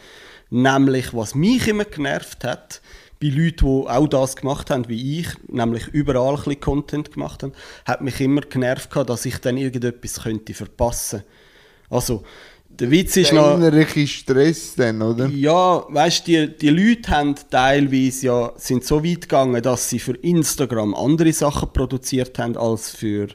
nämlich 0.50 1.14
was 1.14 1.34
mich 1.34 1.68
immer 1.68 1.84
genervt 1.84 2.44
hat, 2.44 2.80
bei 3.20 3.28
Leuten, 3.28 3.66
die 3.66 3.88
auch 3.88 4.06
das 4.06 4.36
gemacht 4.36 4.70
haben 4.70 4.88
wie 4.88 5.20
ich, 5.20 5.28
nämlich 5.48 5.88
überall 5.88 6.30
ein 6.30 6.36
bisschen 6.36 6.60
Content 6.60 7.12
gemacht 7.12 7.42
haben, 7.42 7.52
hat 7.84 8.00
mich 8.00 8.20
immer 8.20 8.42
genervt 8.42 8.94
dass 8.94 9.24
ich 9.24 9.38
dann 9.38 9.56
irgendetwas 9.56 10.22
könnte 10.22 10.54
verpassen. 10.54 11.24
Also 11.90 12.22
der 12.68 12.90
Witz 12.90 13.16
ist 13.16 13.32
Der 13.32 13.40
noch 13.40 13.56
innerliche 13.56 14.06
Stress 14.06 14.74
dann, 14.76 15.02
oder? 15.02 15.26
ja, 15.28 15.84
weißt 15.88 16.26
die, 16.26 16.56
die 16.56 16.68
Leute 16.68 17.10
haben 17.10 17.34
teilweise 17.50 18.26
ja, 18.26 18.52
sind 18.56 18.84
so 18.84 19.04
weit 19.04 19.22
gegangen, 19.22 19.60
dass 19.62 19.88
sie 19.88 19.98
für 19.98 20.14
Instagram 20.14 20.94
andere 20.94 21.32
Sachen 21.32 21.72
produziert 21.72 22.38
haben 22.38 22.56
als 22.56 22.90
für 22.90 23.28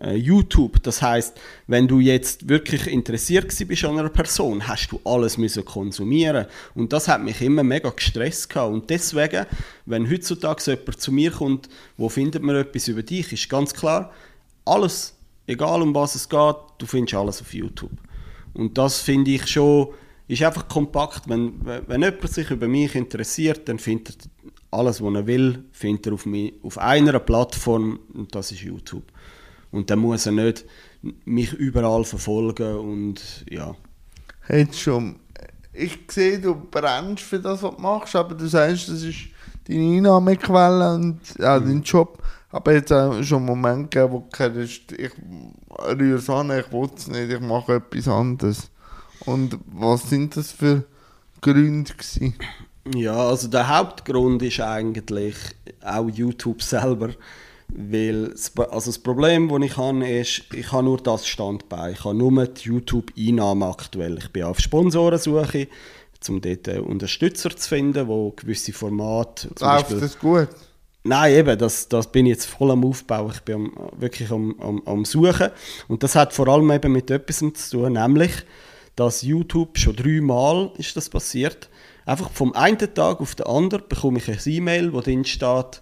äh, 0.00 0.16
YouTube. 0.16 0.82
Das 0.82 1.00
heißt, 1.00 1.38
wenn 1.66 1.86
du 1.86 2.00
jetzt 2.00 2.48
wirklich 2.48 2.86
interessiert 2.86 3.46
bist 3.66 3.84
an 3.84 3.98
einer 3.98 4.08
Person, 4.08 4.66
hast 4.66 4.88
du 4.90 5.00
alles 5.04 5.38
müssen 5.38 5.64
konsumieren 5.64 6.46
und 6.74 6.92
das 6.92 7.08
hat 7.08 7.22
mich 7.22 7.40
immer 7.40 7.62
mega 7.62 7.90
gestresst 7.90 8.50
gehabt. 8.50 8.72
und 8.72 8.90
deswegen, 8.90 9.46
wenn 9.86 10.10
heutzutage 10.10 10.60
so 10.60 10.72
jemand 10.72 11.00
zu 11.00 11.12
mir 11.12 11.30
kommt, 11.30 11.68
wo 11.96 12.08
findet 12.08 12.42
man 12.42 12.56
etwas 12.56 12.88
über 12.88 13.02
dich, 13.02 13.32
ist 13.32 13.48
ganz 13.48 13.72
klar, 13.72 14.12
alles, 14.64 15.14
egal 15.46 15.80
um 15.80 15.94
was 15.94 16.14
es 16.14 16.28
geht, 16.28 16.56
du 16.78 16.86
findest 16.86 17.14
alles 17.14 17.40
auf 17.40 17.54
YouTube. 17.54 17.92
Und 18.54 18.76
das 18.78 19.00
finde 19.00 19.32
ich 19.32 19.46
schon, 19.46 19.88
ist 20.28 20.42
einfach 20.42 20.68
kompakt. 20.68 21.28
Wenn, 21.28 21.54
wenn 21.64 22.02
jemand 22.02 22.32
sich 22.32 22.50
über 22.50 22.68
mich 22.68 22.94
interessiert, 22.94 23.68
dann 23.68 23.78
findet 23.78 24.16
er 24.70 24.78
alles, 24.78 25.02
was 25.02 25.14
er 25.14 25.26
will, 25.26 25.64
findet 25.72 26.06
er 26.06 26.12
auf, 26.14 26.26
mich, 26.26 26.54
auf 26.62 26.78
einer 26.78 27.18
Plattform 27.18 27.98
und 28.14 28.34
das 28.34 28.52
ist 28.52 28.62
YouTube. 28.62 29.04
Und 29.70 29.90
dann 29.90 29.98
muss 29.98 30.26
er 30.26 30.32
nicht 30.32 30.64
mich 31.24 31.52
überall 31.52 32.04
verfolgen 32.04 32.76
und 32.76 33.44
ja. 33.48 33.74
Jetzt 34.48 34.80
schon. 34.80 35.16
Ich 35.72 35.98
sehe, 36.08 36.38
du 36.38 36.54
brennst 36.54 37.22
für 37.22 37.38
das, 37.38 37.62
was 37.62 37.74
du 37.76 37.80
machst, 37.80 38.16
aber 38.16 38.34
du 38.34 38.46
sagst, 38.46 38.88
das 38.88 39.02
ist 39.02 39.18
deine 39.66 39.96
Einnahmequelle 39.96 40.94
und 40.94 41.20
auch 41.38 41.60
dein 41.60 41.82
Job. 41.82 42.22
Aber 42.52 42.72
jetzt 42.72 42.92
auch 42.92 43.22
schon 43.22 43.44
Momente 43.44 43.88
gegeben, 43.88 44.12
wo 44.12 44.20
gesagt 44.20 44.56
hast, 44.56 44.92
ich 44.92 45.12
rühre 45.98 46.18
es 46.18 46.28
an, 46.28 46.50
ich 46.50 46.72
will 46.72 46.90
es 46.96 47.06
nicht, 47.06 47.30
ich 47.30 47.40
mache 47.40 47.76
etwas 47.76 48.08
anderes. 48.08 48.70
Und 49.24 49.58
was 49.66 50.08
sind 50.10 50.36
das 50.36 50.50
für 50.50 50.84
Gründe 51.40 51.92
gewesen? 51.92 52.34
Ja, 52.94 53.14
also 53.28 53.46
der 53.48 53.68
Hauptgrund 53.68 54.42
ist 54.42 54.60
eigentlich 54.60 55.36
auch 55.84 56.08
YouTube 56.08 56.62
selber. 56.62 57.10
Weil 57.72 58.34
also 58.56 58.90
das 58.90 58.98
Problem, 58.98 59.48
das 59.48 59.62
ich 59.62 59.76
habe, 59.76 60.08
ist, 60.08 60.42
ich 60.52 60.72
habe 60.72 60.82
nur 60.82 60.98
das 60.98 61.28
Standbein. 61.28 61.92
Ich 61.92 62.04
habe 62.04 62.16
nur 62.16 62.46
die 62.46 62.62
YouTube-Einnahmen 62.62 63.62
aktuell. 63.62 64.18
Ich 64.18 64.32
bin 64.32 64.42
auf 64.42 64.58
Sponsorensuche, 64.58 65.68
um 66.28 66.40
dort 66.40 66.66
äh, 66.66 66.80
Unterstützer 66.80 67.54
zu 67.54 67.68
finden, 67.68 68.08
wo 68.08 68.32
gewisse 68.32 68.72
Formate... 68.72 69.48
Läuft 69.48 69.60
Beispiel- 69.60 70.00
das 70.00 70.18
gut? 70.18 70.48
Nein, 71.02 71.34
eben, 71.34 71.58
das, 71.58 71.88
das 71.88 72.12
bin 72.12 72.26
ich 72.26 72.32
jetzt 72.32 72.46
voll 72.46 72.70
am 72.70 72.84
Aufbau. 72.84 73.30
Ich 73.30 73.40
bin 73.40 73.54
am, 73.54 73.72
wirklich 73.96 74.30
am, 74.30 74.54
am, 74.60 74.82
am 74.84 75.04
Suchen. 75.04 75.48
Und 75.88 76.02
das 76.02 76.14
hat 76.14 76.34
vor 76.34 76.48
allem 76.48 76.70
eben 76.70 76.92
mit 76.92 77.10
etwas 77.10 77.38
zu 77.38 77.52
tun, 77.78 77.94
nämlich, 77.94 78.32
dass 78.96 79.22
YouTube 79.22 79.78
schon 79.78 79.96
dreimal 79.96 80.72
ist 80.76 80.96
das 80.96 81.08
passiert. 81.08 81.70
Einfach 82.04 82.30
vom 82.30 82.52
einen 82.54 82.78
Tag 82.78 83.20
auf 83.20 83.34
den 83.34 83.46
anderen 83.46 83.84
bekomme 83.88 84.18
ich 84.18 84.28
ein 84.28 84.38
E-Mail, 84.44 84.92
wo 84.92 85.00
drin 85.00 85.24
steht, 85.24 85.80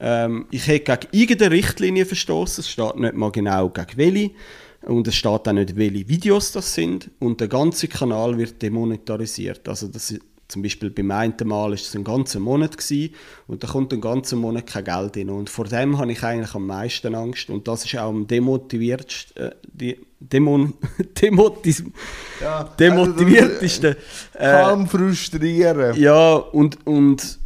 ähm, 0.00 0.46
ich 0.50 0.66
hätte 0.66 0.96
gegen 0.96 1.12
irgendeine 1.12 1.50
Richtlinie 1.50 2.06
verstoßen. 2.06 2.62
Es 2.62 2.70
steht 2.70 2.96
nicht 2.96 3.14
mal 3.14 3.32
genau 3.32 3.68
gegen 3.68 3.96
welche. 3.96 4.30
Und 4.82 5.08
es 5.08 5.14
steht 5.14 5.48
auch 5.48 5.52
nicht, 5.52 5.76
welche 5.76 6.08
Videos 6.08 6.52
das 6.52 6.74
sind. 6.74 7.10
Und 7.18 7.40
der 7.40 7.48
ganze 7.48 7.88
Kanal 7.88 8.38
wird 8.38 8.62
demonetarisiert. 8.62 9.68
Also 9.68 9.88
das 9.88 10.14
zum 10.54 10.62
Beispiel 10.62 10.88
beim 10.88 11.10
einen 11.10 11.34
Mal 11.44 11.72
ist 11.72 11.88
es 11.88 11.96
ein 11.96 12.04
ganzer 12.04 12.38
Monat 12.38 12.78
gewesen, 12.78 13.12
und 13.48 13.64
da 13.64 13.66
kommt 13.66 13.92
einen 13.92 14.00
ganzen 14.00 14.38
Monat 14.38 14.68
kein 14.68 14.84
Geld 14.84 15.16
rein. 15.16 15.30
Und 15.30 15.50
vor 15.50 15.64
dem 15.64 15.98
habe 15.98 16.12
ich 16.12 16.22
eigentlich 16.22 16.54
am 16.54 16.68
meisten 16.68 17.12
Angst. 17.12 17.50
Und 17.50 17.66
das 17.66 17.84
ist 17.84 17.96
auch 17.96 18.08
am 18.08 18.28
demotiviertsten, 18.28 19.48
äh, 19.48 19.50
die, 19.64 19.98
demon, 20.20 20.74
demotis, 21.20 21.82
Ja, 22.40 22.62
demotiviertesten. 22.78 23.96
Also, 24.32 24.46
äh, 24.46 24.62
kann 24.62 24.86
frustrieren. 24.86 26.00
ja, 26.00 26.34
und, 26.34 26.86
und 26.86 27.40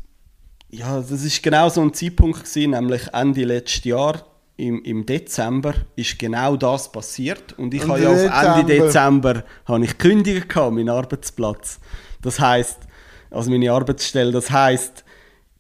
ja, 0.68 1.01
das 1.01 1.25
ist 1.25 1.42
genau 1.42 1.71
so 1.71 1.81
ein 1.81 1.94
Zeitpunkt 1.94 2.44
gewesen, 2.44 2.73
nämlich 2.73 3.09
Ende 3.14 3.44
letztes 3.44 3.85
Jahr, 3.85 4.23
im, 4.59 4.83
im 4.83 5.07
Dezember, 5.07 5.73
ist 5.97 6.18
genau 6.18 6.57
das 6.57 6.92
passiert. 6.92 7.59
Und 7.59 7.73
ich 7.73 7.88
habe 7.88 8.03
ja 8.03 8.11
auf. 8.11 8.59
Ende 8.59 8.81
Dezember 8.81 9.44
habe 9.64 9.85
ich 9.85 9.97
gekündigt 9.97 10.55
meinen 10.55 10.90
Arbeitsplatz. 10.90 11.81
Das 12.21 12.38
heißt, 12.38 12.88
also 13.31 13.51
meine 13.51 13.71
Arbeitsstelle, 13.73 14.33
das 14.33 14.51
heißt, 14.51 15.05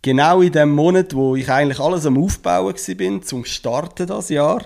genau 0.02 0.40
in 0.42 0.52
dem 0.52 0.70
Monat, 0.74 1.14
wo 1.14 1.36
ich 1.36 1.48
eigentlich 1.50 1.80
alles 1.80 2.06
am 2.06 2.22
Aufbauen 2.22 2.74
war, 2.74 2.94
bin, 2.96 3.22
zum 3.22 3.44
Starten 3.44 4.06
das 4.06 4.28
Jahr, 4.28 4.62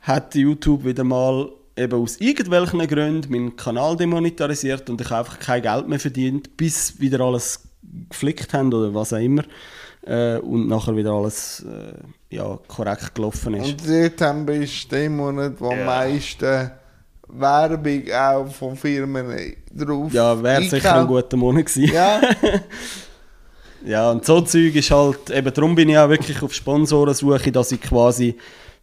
hat 0.00 0.34
YouTube 0.34 0.84
wieder 0.84 1.04
mal 1.04 1.50
eben 1.76 2.02
aus 2.02 2.16
irgendwelchen 2.18 2.86
Gründen 2.86 3.30
meinen 3.30 3.56
Kanal 3.56 3.96
demonetarisiert 3.96 4.90
und 4.90 5.00
ich 5.00 5.08
habe 5.10 5.20
einfach 5.20 5.38
kein 5.38 5.62
Geld 5.62 5.88
mehr 5.88 6.00
verdient, 6.00 6.56
bis 6.56 7.00
wieder 7.00 7.20
alles 7.20 7.60
geflickt 8.10 8.52
haben 8.52 8.72
oder 8.72 8.92
was 8.94 9.12
auch 9.12 9.18
immer 9.18 9.44
äh, 10.06 10.38
und 10.38 10.68
nachher 10.68 10.96
wieder 10.96 11.12
alles 11.12 11.64
äh, 11.64 12.34
ja, 12.34 12.58
korrekt 12.68 13.14
gelaufen 13.14 13.54
ist. 13.54 13.70
Und 13.70 13.88
Dezember 13.88 14.54
ist 14.54 14.90
der 14.90 15.08
Monat, 15.10 15.54
wo 15.60 15.70
am 15.70 15.78
Ja. 15.78 15.84
meisten 15.86 16.70
Werbung 17.32 18.02
auch 18.12 18.46
von 18.48 18.76
Firmen 18.76 19.54
drauf 19.74 20.12
ja, 20.12 20.42
wäre 20.42 20.62
sicher 20.64 21.00
ein 21.00 21.06
guter 21.06 21.36
Monat 21.36 21.66
gewesen. 21.66 21.92
Ja, 21.92 22.20
Ja, 23.84 24.10
und 24.10 24.24
so 24.24 24.40
Zeug 24.40 24.74
ist 24.76 24.90
halt, 24.90 25.30
eben 25.30 25.52
darum 25.52 25.74
bin 25.74 25.88
ich 25.88 25.98
auch 25.98 26.08
wirklich 26.08 26.40
auf 26.42 26.54
Sponsorensuche, 26.54 27.50
dass 27.50 27.72
ich 27.72 27.80
quasi 27.80 28.36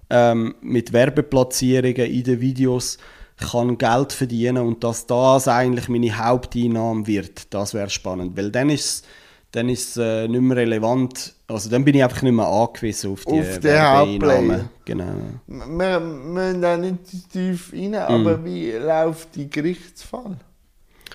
ähm, 0.09 0.55
mit 0.61 0.91
Werbeplatzierungen 0.91 2.05
in 2.05 2.23
den 2.23 2.41
Videos 2.41 2.97
kann 3.37 3.77
Geld 3.77 4.11
verdienen 4.11 4.57
und 4.57 4.83
dass 4.83 5.05
das 5.05 5.47
eigentlich 5.47 5.87
meine 5.87 6.17
Haupteinnahme 6.17 7.07
wird. 7.07 7.53
Das 7.53 7.73
wäre 7.73 7.89
spannend, 7.89 8.35
weil 8.35 8.51
dann 8.51 8.69
ist 8.69 8.85
es 8.85 9.03
dann 9.51 9.67
ist, 9.69 9.97
äh, 9.97 10.27
nicht 10.27 10.41
mehr 10.41 10.57
relevant, 10.57 11.33
Also 11.47 11.69
dann 11.69 11.83
bin 11.83 11.95
ich 11.95 12.03
einfach 12.03 12.21
nicht 12.21 12.33
mehr 12.33 12.45
angewiesen 12.47 13.11
auf 13.13 13.25
die 13.25 13.39
Auf 13.39 13.47
Hauptplayer. 13.75 14.69
Genau. 14.85 15.05
Wir 15.47 15.99
müssen 15.99 16.61
da 16.61 16.77
nicht 16.77 17.31
tief 17.33 17.73
rein, 17.73 17.89
Mhm. 17.89 17.95
aber 17.95 18.45
wie 18.45 18.71
läuft 18.73 19.35
die 19.35 19.49
Gerichtsfall? 19.49 20.37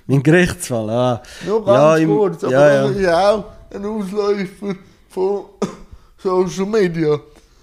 Mein 0.06 0.22
Gerichtsfall, 0.22 0.90
ah. 0.90 1.22
Nur 1.46 1.64
Ja, 1.66 1.90
ganz 1.92 2.00
im- 2.02 2.08
kurz, 2.16 2.42
aber 2.44 2.52
ja, 2.52 2.82
das 2.82 2.90
ist 2.96 3.00
ja 3.02 3.30
auch 3.30 3.44
ein 3.72 3.84
Ausläufer 3.86 4.74
von 5.08 5.44
Social 6.18 6.66
Media. 6.66 7.18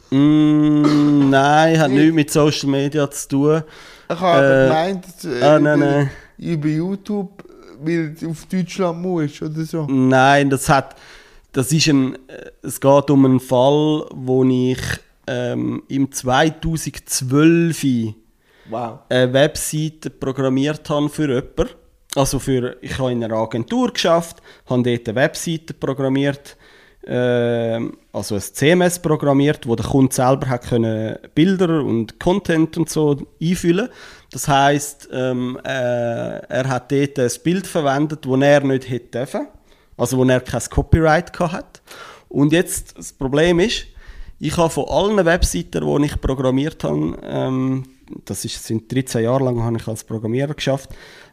Mm, 0.10 1.29
nein, 1.29 1.79
hat 1.79 1.91
nichts 1.91 2.13
mit 2.15 2.31
Social 2.31 2.69
Media 2.69 3.10
zu 3.12 3.27
tun. 3.29 3.63
Ich 4.10 4.19
habe 4.19 4.45
Äh, 4.45 4.67
gemeint, 4.67 5.05
äh, 5.23 5.43
ah, 5.43 5.60
nein, 5.60 5.77
über- 5.79 5.86
nein. 5.91 6.10
über 6.38 6.67
YouTube, 6.67 7.40
weil 7.83 8.13
du 8.13 8.29
auf 8.29 8.45
Deutschland 8.45 9.01
musst 9.01 9.41
oder 9.41 9.63
so. 9.63 9.85
Nein, 9.87 10.49
das 10.49 10.69
hat, 10.69 10.95
das 11.51 11.71
ist 11.71 11.87
ein, 11.87 12.15
äh, 12.27 12.51
es 12.61 12.79
geht 12.79 13.09
um 13.09 13.25
einen 13.25 13.39
Fall, 13.39 14.05
wo 14.13 14.43
ich 14.43 14.79
ähm, 15.27 15.83
im 15.87 16.11
2012 16.11 17.85
Wow. 18.69 18.99
eine 19.09 19.33
Webseite 19.33 20.09
programmiert 20.09 20.89
habe 20.89 21.09
für 21.09 21.27
jemanden. 21.27 21.75
Also 22.15 22.39
für, 22.39 22.77
ich 22.81 22.97
habe 22.99 23.11
in 23.11 23.23
einer 23.23 23.35
Agentur 23.35 23.91
geschafft, 23.93 24.41
habe 24.67 24.83
dort 24.83 25.07
eine 25.07 25.15
Webseite 25.15 25.73
programmiert, 25.73 26.57
ähm, 27.05 27.97
also 28.11 28.35
ein 28.35 28.41
CMS 28.41 28.99
programmiert, 28.99 29.65
wo 29.65 29.75
der 29.75 29.85
Kunde 29.85 30.13
selber 30.13 30.49
hat 30.49 30.67
können 30.67 31.17
Bilder 31.33 31.83
und 31.83 32.19
Content 32.19 32.77
und 32.77 32.89
so 32.89 33.17
einfüllen. 33.41 33.89
Das 34.31 34.47
heißt, 34.47 35.09
ähm, 35.11 35.59
äh, 35.63 35.69
er 35.69 36.69
hat 36.69 36.91
dort 36.91 37.19
ein 37.19 37.31
Bild 37.43 37.67
verwendet, 37.67 38.25
das 38.25 38.41
er 38.41 38.61
nicht 38.61 38.89
hätte 38.89 39.19
dürfen, 39.19 39.47
also 39.97 40.17
wo 40.17 40.23
er 40.23 40.39
kein 40.39 40.61
Copyright 40.69 41.37
hat. 41.39 41.81
Und 42.29 42.53
jetzt 42.53 42.97
das 42.97 43.11
Problem 43.11 43.59
ist, 43.59 43.87
ich 44.39 44.55
habe 44.57 44.69
von 44.69 44.87
allen 44.87 45.25
Webseiten, 45.25 45.85
die 45.85 46.05
ich 46.05 46.21
programmiert 46.21 46.83
habe, 46.83 47.17
ähm, 47.23 47.83
das 48.25 48.45
ist, 48.45 48.63
sind 48.63 48.91
13 48.91 49.23
Jahre 49.23 49.43
lang 49.43 49.61
habe 49.61 49.77
ich 49.77 49.87
als 49.87 50.03
Programmierer 50.03 50.53
geschafft, 50.53 50.89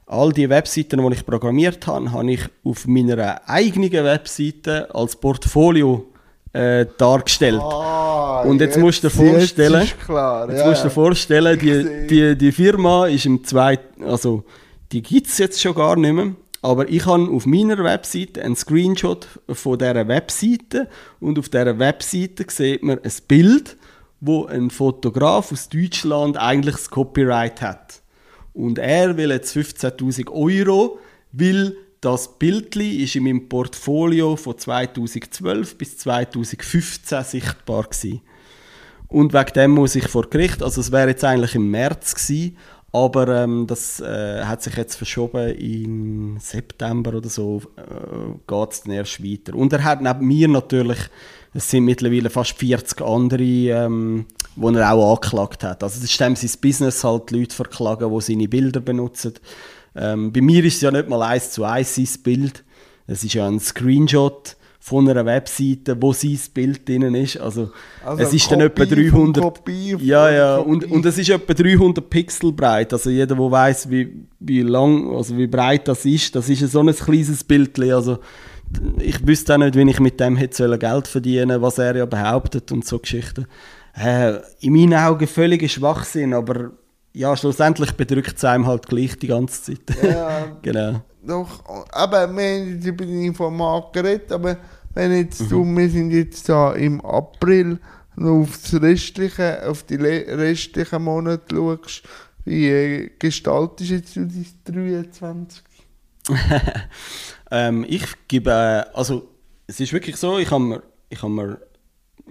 all 0.06 0.32
die 0.32 0.48
Webseiten, 0.48 1.00
die 1.00 1.14
ich 1.14 1.24
programmiert 1.24 1.86
habe, 1.86 2.10
habe 2.12 2.32
ich 2.32 2.40
auf 2.64 2.86
meiner 2.86 3.48
eigenen 3.48 3.92
Webseite 3.92 4.92
als 4.94 5.16
Portfolio 5.16 6.06
äh, 6.52 6.86
dargestellt. 6.96 7.60
Ah, 7.60 8.42
Und 8.42 8.60
jetzt 8.60 8.78
musst 8.78 9.02
du 9.04 9.08
dir 9.08 9.14
vorstellen- 9.14 9.82
Jetzt 9.82 10.00
klar, 10.00 10.48
Jetzt 10.50 10.60
ja. 10.60 10.66
musst 10.68 10.80
du 10.84 10.88
dir 10.88 10.94
vorstellen, 10.94 11.58
die, 11.58 12.06
die, 12.06 12.36
die 12.38 12.52
Firma 12.52 13.06
ist 13.06 13.26
im 13.26 13.44
zweiten, 13.44 14.04
also 14.04 14.44
die 14.92 15.02
gibt 15.02 15.26
es 15.28 15.38
jetzt 15.38 15.60
schon 15.60 15.74
gar 15.74 15.96
nicht 15.96 16.12
mehr. 16.12 16.32
Aber 16.60 16.88
ich 16.88 17.06
habe 17.06 17.30
auf 17.30 17.46
meiner 17.46 17.78
Webseite 17.84 18.42
einen 18.42 18.56
Screenshot 18.56 19.28
von 19.52 19.78
dieser 19.78 20.08
Webseite 20.08 20.88
und 21.20 21.38
auf 21.38 21.48
dieser 21.48 21.78
Webseite 21.78 22.46
sieht 22.48 22.82
man 22.82 22.98
ein 22.98 23.12
Bild, 23.28 23.76
wo 24.20 24.46
ein 24.46 24.70
Fotograf 24.70 25.52
aus 25.52 25.68
Deutschland 25.68 26.36
eigentlich 26.36 26.74
das 26.74 26.90
Copyright 26.90 27.62
hat. 27.62 28.00
Und 28.54 28.78
er 28.78 29.16
will 29.16 29.30
jetzt 29.30 29.54
15.000 29.56 30.30
Euro, 30.32 30.98
weil 31.30 31.76
das 32.00 32.38
Bildli 32.38 33.02
ist 33.02 33.16
in 33.16 33.24
meinem 33.24 33.48
Portfolio 33.48 34.36
von 34.36 34.56
2012 34.56 35.76
bis 35.76 35.98
2015 35.98 37.24
sichtbar 37.24 37.84
gewesen. 37.84 38.20
Und 39.08 39.32
wegen 39.32 39.52
dem 39.54 39.70
muss 39.72 39.96
ich 39.96 40.06
vor 40.06 40.28
Gericht, 40.28 40.62
also 40.62 40.80
es 40.80 40.92
wäre 40.92 41.08
jetzt 41.08 41.24
eigentlich 41.24 41.54
im 41.54 41.70
März 41.70 42.14
gewesen, 42.14 42.56
aber 42.92 43.42
ähm, 43.42 43.66
das 43.66 44.00
äh, 44.00 44.44
hat 44.44 44.62
sich 44.62 44.74
jetzt 44.76 44.96
verschoben 44.96 45.50
in 45.54 46.38
September 46.40 47.14
oder 47.14 47.28
so, 47.28 47.62
äh, 47.76 48.38
geht 48.46 48.72
es 48.72 48.82
dann 48.82 48.92
erst 48.92 49.22
weiter. 49.22 49.54
Und 49.54 49.72
er 49.72 49.84
hat 49.84 50.00
neben 50.00 50.26
mir 50.26 50.48
natürlich, 50.48 50.98
es 51.52 51.70
sind 51.70 51.84
mittlerweile 51.84 52.30
fast 52.30 52.58
40 52.58 53.02
andere, 53.02 53.42
ähm, 53.42 54.26
die 54.56 54.74
er 54.74 54.92
auch 54.92 55.14
angeklagt 55.16 55.64
hat. 55.64 55.82
Also 55.82 56.00
das 56.00 56.10
ist 56.10 56.20
dem 56.20 56.36
sein 56.36 56.50
Business 56.60 57.04
halt, 57.04 57.30
Leute 57.30 57.54
verklagen, 57.54 58.10
die 58.10 58.20
seine 58.20 58.48
Bilder 58.48 58.80
benutzen. 58.80 59.34
Ähm, 59.94 60.32
bei 60.32 60.40
mir 60.40 60.64
ist 60.64 60.76
es 60.76 60.80
ja 60.82 60.90
nicht 60.90 61.08
mal 61.08 61.22
eins 61.22 61.50
zu 61.50 61.64
eins 61.64 61.94
sein 61.94 62.08
Bild, 62.22 62.64
es 63.06 63.24
ist 63.24 63.34
ja 63.34 63.46
ein 63.46 63.58
Screenshot 63.58 64.56
von 64.88 65.08
einer 65.08 65.24
Webseite, 65.26 66.00
wo 66.00 66.12
sein 66.12 66.38
Bild 66.54 66.88
drin 66.88 67.14
ist. 67.14 67.38
Also, 67.38 67.70
Also 68.04 68.22
es 68.22 68.32
ist 68.32 68.50
dann 68.50 68.60
etwa 68.60 68.86
von 68.86 68.96
300. 68.96 69.42
Kopie 69.42 69.92
von 69.92 70.04
ja, 70.04 70.30
ja. 70.30 70.56
Und, 70.56 70.90
und 70.90 71.04
es 71.04 71.18
ist 71.18 71.28
etwa 71.28 71.52
300 71.52 72.08
Pixel 72.08 72.52
breit. 72.52 72.92
Also 72.92 73.10
jeder, 73.10 73.34
der 73.34 73.50
weiß, 73.50 73.90
wie, 73.90 74.24
wie 74.40 74.62
lang, 74.62 75.14
also 75.14 75.36
wie 75.36 75.46
breit 75.46 75.88
das 75.88 76.04
ist, 76.04 76.34
das 76.34 76.48
ist 76.48 76.60
so 76.70 76.80
ein 76.80 76.94
kleines 76.94 77.44
Bild. 77.44 77.78
Also 77.80 78.18
ich 78.98 79.26
wüsste 79.26 79.54
auch 79.54 79.58
nicht, 79.58 79.74
wie 79.74 79.90
ich 79.90 80.00
mit 80.00 80.20
dem 80.20 80.36
hätte 80.36 80.78
Geld 80.78 81.08
verdienen, 81.08 81.60
was 81.60 81.78
er 81.78 81.96
ja 81.96 82.06
behauptet 82.06 82.70
und 82.72 82.86
so 82.86 82.98
Geschichten. 82.98 83.46
Äh, 83.94 84.34
in 84.60 84.72
meinen 84.72 84.94
Augen 84.94 85.26
völliger 85.26 85.68
Schwachsinn, 85.68 86.32
aber 86.32 86.70
ja, 87.12 87.36
schlussendlich 87.36 87.92
bedrückt 87.92 88.36
es 88.36 88.44
einem 88.44 88.66
halt 88.66 88.86
gleich 88.86 89.18
die 89.18 89.26
ganze 89.26 89.62
Zeit. 89.62 90.02
Ja, 90.02 90.56
genau. 90.62 91.02
doch. 91.26 91.64
Aber 91.92 92.28
wir 92.28 92.58
haben 92.60 92.74
jetzt 92.74 92.86
über 92.86 93.04
den 93.04 93.22
Informat 93.22 93.92
geredet, 93.92 94.32
aber 94.32 94.56
wenn 94.94 95.12
jetzt 95.12 95.40
Mhm. 95.42 95.48
du, 95.48 95.64
wir 95.64 95.90
sind 95.90 96.10
jetzt 96.10 96.48
da 96.48 96.72
im 96.72 97.00
April 97.04 97.78
noch 98.16 98.42
auf 98.42 98.58
das 98.62 98.80
restliche, 98.80 99.68
auf 99.68 99.82
die 99.84 99.96
restlichen 99.96 101.02
Monate 101.02 101.54
schaust, 101.54 102.02
wie 102.44 102.68
äh, 102.68 103.10
gestaltest 103.18 103.90
jetzt 103.90 104.16
du 104.16 104.26
dein 104.26 104.46
23? 104.64 105.62
ähm, 107.50 107.84
ich 107.88 108.04
gebe, 108.26 108.50
äh, 108.50 108.96
also 108.96 109.28
es 109.66 109.80
ist 109.80 109.92
wirklich 109.92 110.16
so, 110.16 110.38
ich 110.38 110.50
habe 110.50 110.64
mir, 110.64 110.82
ich 111.08 111.22
habe 111.22 111.32
mir, 111.32 111.58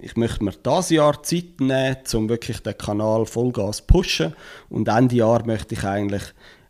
ich 0.00 0.16
möchte 0.16 0.44
mir 0.44 0.52
dieses 0.52 0.90
Jahr 0.90 1.22
Zeit 1.22 1.60
nehmen, 1.60 1.96
um 2.14 2.28
wirklich 2.28 2.60
den 2.60 2.76
Kanal 2.76 3.26
Vollgas 3.26 3.78
zu 3.78 3.84
pushen 3.84 4.34
und 4.68 4.88
Ende 4.88 5.16
Jahr 5.16 5.44
möchte 5.46 5.74
ich 5.74 5.84
eigentlich 5.84 6.22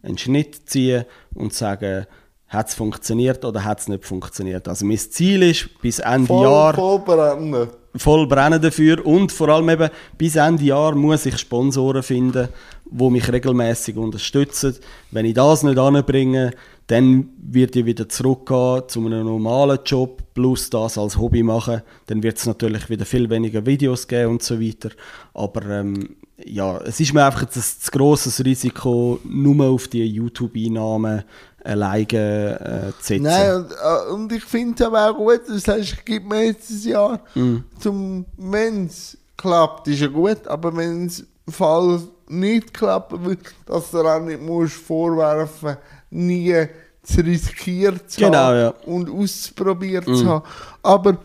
einen 0.02 0.18
Schnitt 0.18 0.68
ziehen 0.68 1.04
und 1.34 1.52
sagen, 1.52 2.06
hat 2.48 2.68
es 2.68 2.74
funktioniert 2.74 3.44
oder 3.44 3.64
hat 3.64 3.80
es 3.80 3.88
nicht 3.88 4.04
funktioniert. 4.04 4.66
Also 4.68 4.86
mein 4.86 4.98
Ziel 4.98 5.42
ist, 5.42 5.68
bis 5.82 5.98
Ende 5.98 6.28
Voll, 6.28 6.46
Jahr 6.46 6.74
voll 6.74 6.98
brennen. 7.00 7.68
voll 7.94 8.26
brennen 8.26 8.60
dafür 8.60 9.04
und 9.04 9.30
vor 9.30 9.50
allem 9.50 9.68
eben 9.68 9.90
bis 10.16 10.36
Ende 10.36 10.64
Jahr 10.64 10.94
muss 10.94 11.26
ich 11.26 11.36
Sponsoren 11.36 12.02
finden, 12.02 12.48
die 12.90 13.10
mich 13.10 13.30
regelmäßig 13.30 13.96
unterstützen. 13.96 14.76
Wenn 15.10 15.26
ich 15.26 15.34
das 15.34 15.62
nicht 15.62 15.78
anbringe, 15.78 16.52
dann 16.88 17.28
wird 17.40 17.76
ich 17.76 17.84
wieder 17.84 18.08
zurückgehen 18.08 18.82
zu 18.88 19.00
einem 19.04 19.26
normalen 19.26 19.78
Job 19.84 20.22
plus 20.34 20.70
das 20.70 20.96
als 20.98 21.18
Hobby 21.18 21.42
machen. 21.42 21.82
Dann 22.06 22.22
wird 22.22 22.38
es 22.38 22.46
natürlich 22.46 22.88
wieder 22.88 23.04
viel 23.04 23.28
weniger 23.28 23.64
Videos 23.64 24.08
geben 24.08 24.32
und 24.32 24.42
so 24.42 24.58
weiter. 24.60 24.90
Aber 25.34 25.64
ähm, 25.66 26.16
ja, 26.44 26.78
es 26.78 26.98
ist 26.98 27.12
mir 27.12 27.26
einfach 27.26 27.42
jetzt 27.42 27.56
ein 27.56 27.62
zu 27.62 27.90
grosses 27.90 28.42
Risiko, 28.42 29.20
nur 29.24 29.66
auf 29.66 29.88
die 29.88 30.06
YouTube-Einnahmen 30.06 31.24
alleine 31.62 32.92
äh, 32.94 33.02
zu 33.02 33.06
setzen. 33.08 33.22
Nein, 33.24 33.56
und, 33.56 33.72
äh, 33.72 34.12
und 34.12 34.32
ich 34.32 34.44
finde 34.44 34.74
es 34.82 34.86
aber 34.86 35.10
auch 35.10 35.16
gut, 35.16 35.42
das 35.46 35.68
heißt, 35.68 35.80
ich 35.80 36.04
gebe 36.04 36.26
mir 36.26 36.46
jetzt 36.46 36.70
ein 36.70 36.88
Jahr, 36.88 37.20
Mhm. 37.34 37.64
zum, 37.78 38.24
wenn 38.38 38.86
es 38.86 39.18
klappt, 39.36 39.88
ist 39.88 40.00
ja 40.00 40.06
gut, 40.06 40.46
aber 40.46 40.74
wenn 40.74 41.06
es 41.06 41.26
Fall 41.50 42.00
nicht 42.28 42.72
klappen 42.72 43.24
wird, 43.24 43.40
dass 43.66 43.90
du 43.90 43.98
auch 43.98 44.20
nicht 44.20 44.40
musst 44.40 44.74
vorwerfen 44.74 45.76
nie 46.10 46.66
zu 47.02 47.20
riskiert 47.22 48.10
zu 48.10 48.20
Genau, 48.20 48.36
haben 48.38 48.58
ja. 48.58 48.68
und 48.86 49.10
auszuprobiert 49.10 50.04
zu 50.04 50.26
haben. 50.26 50.44
Aber 50.82 51.18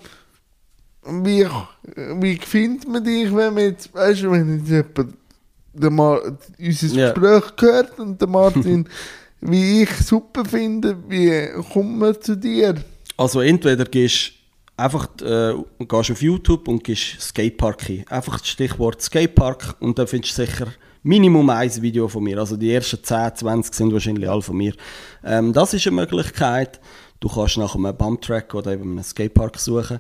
wie, 1.06 1.46
wie 2.20 2.38
findet 2.38 2.88
man 2.88 3.04
dich, 3.04 3.34
wenn 3.36 3.54
man 3.54 3.64
jetzt, 3.64 3.94
weißt 3.94 4.24
du, 4.24 4.32
wenn 4.32 4.60
jetzt 4.60 4.70
jemand 4.70 5.16
der 5.74 5.90
Mar 5.90 6.22
unser 6.60 6.88
Ja. 6.96 7.12
Gespräch 7.12 7.56
gehört 7.56 8.00
und 8.00 8.22
der 8.22 8.28
Martin, 8.28 8.88
wie 9.42 9.84
ich 9.84 9.90
super 9.98 10.46
finde, 10.46 10.98
wie 11.10 11.50
kommt 11.72 11.98
man 11.98 12.22
zu 12.22 12.38
dir? 12.38 12.76
Also 13.18 13.42
entweder 13.42 13.84
gehst 13.86 14.32
einfach 14.78 15.08
äh, 15.22 15.54
gehst 15.80 16.12
auf 16.12 16.22
YouTube 16.22 16.68
und 16.68 16.84
gehst 16.84 17.20
Skatepark 17.20 17.90
ein. 17.90 18.06
Einfach 18.08 18.40
das 18.40 18.48
Stichwort 18.48 19.02
Skatepark 19.02 19.76
und 19.80 20.00
dann 20.00 20.08
findest 20.08 20.38
du 20.38 20.46
sicher 20.46 20.68
Minimum 21.04 21.50
ein 21.50 21.82
Video 21.82 22.08
von 22.08 22.24
mir. 22.24 22.40
Also 22.40 22.58
die 22.58 22.74
ersten 22.74 23.04
10, 23.04 23.36
20 23.36 23.74
sind 23.74 23.94
wahrscheinlich 23.94 24.30
alle 24.30 24.42
von 24.42 24.58
mir. 24.58 24.74
Ähm, 25.24 25.54
das 25.54 25.74
ist 25.74 25.86
eine 25.86 25.98
Möglichkeit. 25.98 26.80
Du 27.20 27.30
kannst 27.30 27.58
nach 27.58 27.76
einem 27.76 27.96
Bumptrack 27.96 28.54
oder 28.54 28.74
eben 28.74 28.94
einem 28.94 29.04
Skatepark 29.04 29.58
suchen. 29.58 29.98
Äh, 29.98 30.00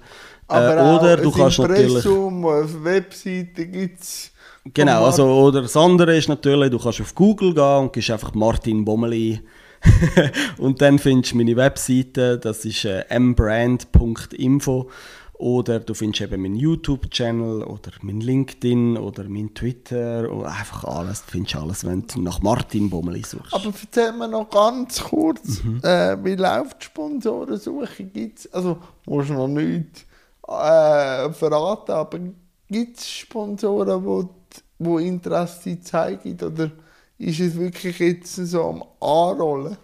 Aber 0.54 0.98
oder 0.98 1.18
du 1.18 1.32
kannst 1.32 1.60
natürlich... 1.60 1.88
Impressum, 1.88 2.46
auf 2.46 2.84
Webseite 2.84 3.68
gibt 3.68 4.02
es. 4.02 4.32
Genau, 4.74 5.06
also, 5.06 5.26
oder 5.26 5.62
das 5.62 5.76
andere 5.76 6.16
ist 6.16 6.30
natürlich, 6.30 6.70
du 6.72 6.80
kannst 6.80 7.02
auf 7.02 7.14
Google 7.14 7.54
gehen 7.54 7.80
und 7.80 7.94
gibst 7.94 8.12
einfach 8.12 8.34
Martin 8.34 8.86
Bommeli 8.86 9.42
und 10.58 10.82
dann 10.82 11.00
findest 11.00 11.34
du 11.34 11.38
meine 11.38 11.56
Webseite, 11.58 12.38
das 12.40 12.64
ist 12.64 12.86
äh, 12.86 13.04
mbrand.info 13.20 14.90
oder 15.44 15.82
du 15.82 15.94
findest 15.94 16.22
eben 16.22 16.42
meinen 16.42 16.56
YouTube-Channel 16.56 17.64
oder 17.64 17.92
mein 18.02 18.22
LinkedIn 18.22 18.96
oder 18.98 19.26
mein 19.28 19.54
Twitter 19.54 20.32
oder 20.32 20.48
einfach 20.48 20.86
alles, 20.86 21.26
du 21.26 21.32
findest 21.32 21.56
alles, 21.58 21.86
wenn 21.86 22.08
du 22.08 22.22
nach 22.22 22.42
Martin 22.42 22.90
Bommeli 22.90 23.24
suchst. 23.24 23.54
Aber 23.54 23.66
erzähl 23.82 24.14
mir 24.14 24.30
noch 24.30 24.50
ganz 24.50 25.04
kurz, 25.04 25.62
Mhm. 25.66 25.82
äh, 25.84 26.24
wie 26.24 26.36
läuft 26.36 26.80
die 26.82 26.86
Sponsorensuche? 26.86 28.06
Gibt's, 28.06 28.48
also, 28.54 28.78
musst 29.06 29.32
du 29.32 29.34
noch 29.34 29.50
nicht 29.50 30.06
äh, 30.48 31.30
verraten, 31.34 31.92
aber 31.92 32.20
gibt 32.70 32.98
es 33.00 33.10
Sponsoren, 33.12 34.06
wo, 34.06 34.30
wo 34.80 34.98
Interesse 34.98 35.78
zeigen 35.82 36.38
oder 36.42 36.72
ist 37.18 37.40
es 37.42 37.58
wirklich 37.58 38.00
jetzt 38.00 38.36
so 38.36 38.64
am 38.64 38.84
Anrollen? 39.02 39.76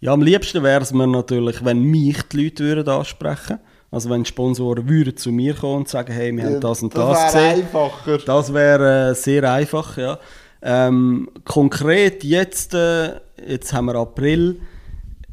Ja, 0.00 0.12
am 0.12 0.22
liebsten 0.22 0.62
wäre 0.62 0.82
es 0.82 0.92
mir 0.92 1.08
natürlich, 1.08 1.64
wenn 1.64 1.82
mich 1.82 2.22
die 2.28 2.44
Leute 2.44 2.62
würden 2.62 2.88
ansprechen 2.88 3.58
Also 3.90 4.10
wenn 4.10 4.24
Sponsoren 4.24 4.88
würden 4.88 5.16
zu 5.16 5.32
mir 5.32 5.54
kommen 5.54 5.78
und 5.78 5.88
sagen, 5.88 6.12
hey, 6.12 6.30
wir 6.36 6.44
Ja, 6.44 6.50
haben 6.50 6.60
das 6.60 6.82
und 6.82 6.94
das 6.94 7.18
das 7.22 7.34
wäre 7.34 7.48
gesehen. 7.54 7.66
einfacher. 7.66 8.18
Das 8.18 8.52
wäre 8.52 9.10
äh, 9.10 9.14
sehr 9.14 9.50
einfach, 9.52 9.96
ja. 9.96 10.18
Ähm, 10.60 11.30
konkret 11.44 12.24
jetzt, 12.24 12.74
äh, 12.74 13.20
jetzt 13.46 13.72
haben 13.72 13.86
wir 13.86 13.94
April, 13.94 14.60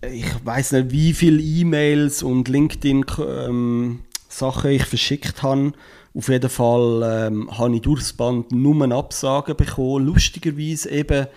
ich 0.09 0.25
weiß 0.45 0.73
nicht, 0.73 0.91
wie 0.91 1.13
viele 1.13 1.41
E-Mails 1.41 2.21
und 2.23 2.47
LinkedIn-Sachen 2.47 4.69
ich 4.71 4.85
verschickt 4.85 5.41
habe. 5.43 5.73
Auf 6.13 6.29
jeden 6.29 6.49
Fall 6.49 7.27
ähm, 7.27 7.57
habe 7.57 7.75
ich 7.75 7.81
durchs 7.81 8.13
Band 8.13 8.51
nur 8.51 8.81
eine 8.83 8.95
Absage 8.95 9.55
bekommen. 9.55 10.05
Lustigerweise 10.05 10.89
eben 10.89 11.27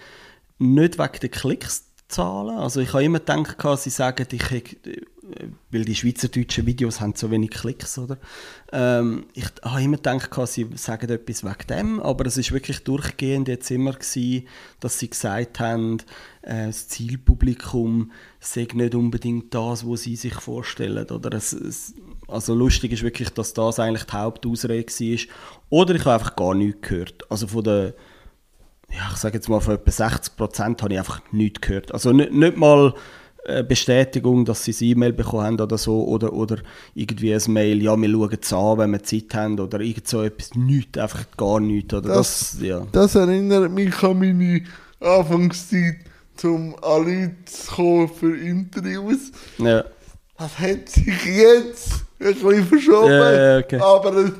nicht 0.58 0.98
wegen 0.98 1.20
der 1.20 1.28
Klickszahlen. 1.30 2.56
Also 2.58 2.80
ich 2.80 2.92
habe 2.92 3.04
immer 3.04 3.18
gedacht, 3.20 3.56
sie 3.78 3.90
sagen, 3.90 4.26
ich 4.30 4.50
hätte, 4.50 4.76
weil 5.70 5.84
die 5.84 5.94
schweizerdeutschen 5.94 6.66
Videos 6.66 7.00
haben 7.00 7.14
so 7.14 7.30
wenig 7.30 7.50
Klicks, 7.50 7.98
oder? 7.98 8.18
Ähm, 8.72 9.26
ich 9.34 9.46
habe 9.62 9.82
immer 9.82 9.96
gedacht, 9.96 10.30
sie 10.48 10.66
sagen 10.74 11.10
etwas 11.10 11.44
wegen 11.44 11.66
dem, 11.68 12.00
aber 12.00 12.26
es 12.26 12.36
ist 12.36 12.52
wirklich 12.52 12.84
durchgehend 12.84 13.48
jetzt 13.48 13.70
immer 13.70 13.92
gewesen, 13.92 14.46
dass 14.80 14.98
sie 14.98 15.10
gesagt 15.10 15.60
haben, 15.60 15.98
äh, 16.42 16.66
das 16.66 16.88
Zielpublikum 16.88 18.12
sei 18.40 18.66
nicht 18.72 18.94
unbedingt 18.94 19.54
das, 19.54 19.86
was 19.86 20.02
sie 20.02 20.16
sich 20.16 20.34
vorstellen, 20.34 21.06
oder? 21.10 21.36
Es, 21.36 21.52
es, 21.52 21.94
also 22.26 22.54
lustig 22.54 22.92
ist 22.92 23.02
wirklich, 23.02 23.30
dass 23.30 23.52
das 23.52 23.78
eigentlich 23.78 24.04
die 24.04 24.12
Hauptausrede 24.12 24.86
war. 24.86 25.34
Oder 25.70 25.94
ich 25.94 26.04
habe 26.04 26.14
einfach 26.14 26.36
gar 26.36 26.54
nichts 26.54 26.80
gehört. 26.82 27.30
Also 27.30 27.48
von 27.48 27.64
der 27.64 27.94
ja, 28.90 29.10
ich 29.10 29.18
sage 29.18 29.34
jetzt 29.34 29.48
mal, 29.48 29.60
von 29.60 29.74
etwa 29.74 29.90
60 29.90 30.36
Prozent 30.36 30.82
habe 30.82 30.94
ich 30.94 30.98
einfach 30.98 31.20
nichts 31.30 31.60
gehört. 31.60 31.92
Also 31.92 32.12
nicht, 32.12 32.32
nicht 32.32 32.56
mal 32.56 32.88
äh, 32.88 32.92
Bestätigung, 33.62 34.44
dass 34.44 34.64
sie 34.64 34.72
ein 34.72 34.90
E-Mail 34.90 35.12
bekommen 35.12 35.44
haben 35.44 35.60
oder 35.60 35.78
so, 35.78 36.04
oder, 36.06 36.32
oder 36.32 36.58
irgendwie 36.94 37.34
ein 37.34 37.42
Mail, 37.52 37.82
ja, 37.82 37.96
wir 37.96 38.10
schauen 38.10 38.38
es 38.40 38.52
an, 38.52 38.78
wenn 38.78 38.90
wir 38.92 39.02
Zeit 39.02 39.34
haben, 39.34 39.58
oder 39.58 39.80
irgend 39.80 40.06
so 40.08 40.22
etwas, 40.22 40.54
nichts, 40.54 40.98
einfach 40.98 41.24
gar 41.36 41.58
nichts. 41.60 41.94
Oder 41.94 42.08
das, 42.14 42.50
Das- 42.52 42.62
ja. 42.62 42.86
Das 42.92 43.14
erinnert 43.14 43.70
mich 43.70 44.02
an 44.02 44.18
meine 44.18 44.62
Anfangszeit, 45.00 45.96
um 46.44 46.74
an 46.82 47.04
Leute 47.04 47.34
zu 47.46 47.72
kommen 47.74 48.08
für 48.08 48.36
Interviews. 48.36 49.32
ja. 49.58 49.84
Das 50.40 50.56
hat 50.60 50.88
sich 50.88 51.24
jetzt 51.26 51.92
ein 52.20 52.32
bisschen 52.32 52.64
verschoben. 52.64 53.10
Ja, 53.10 53.58
okay. 53.58 53.80
Aber 53.80 54.16
äh, 54.24 54.30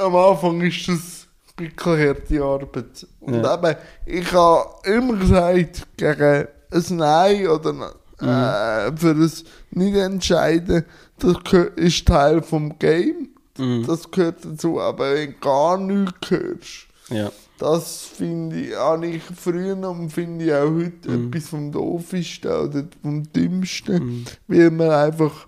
am 0.00 0.16
Anfang 0.16 0.58
ist 0.62 0.88
das 0.88 1.26
wirklich 1.58 2.08
harte 2.08 2.42
Arbeit. 2.42 3.06
Und 3.20 3.34
Ja. 3.44 3.54
eben, 3.54 3.76
ich 4.06 4.32
habe 4.32 4.64
immer 4.90 5.16
gesagt, 5.18 5.86
gegen 5.98 6.46
ein 6.70 6.96
Nein 6.96 7.46
oder 7.46 7.92
Mhm. 8.20 8.28
äh, 8.28 8.96
für 8.96 9.10
ein 9.10 9.32
Nicht-Entscheiden, 9.70 10.84
das 11.18 11.36
ist 11.76 12.06
Teil 12.06 12.42
vom 12.42 12.78
Game. 12.78 13.28
Mhm. 13.58 13.84
Das 13.86 14.10
gehört 14.10 14.44
dazu. 14.44 14.80
Aber 14.80 15.14
wenn 15.14 15.32
du 15.32 15.38
gar 15.40 15.78
nichts 15.78 16.30
hörst, 16.30 16.86
ja. 17.10 17.30
das 17.58 18.02
finde 18.04 18.60
ich, 18.60 18.74
habe 18.76 19.06
ich 19.06 19.22
früher 19.22 19.76
und 19.88 20.10
finde 20.10 20.44
ich 20.44 20.52
auch 20.52 20.70
heute 20.70 21.10
Mhm. 21.10 21.28
etwas 21.28 21.48
vom 21.48 21.72
Doofesten 21.72 22.50
oder 22.50 22.84
vom 23.02 23.32
Dümmsten, 23.32 24.24
weil 24.46 24.70
man 24.70 24.90
einfach 24.90 25.46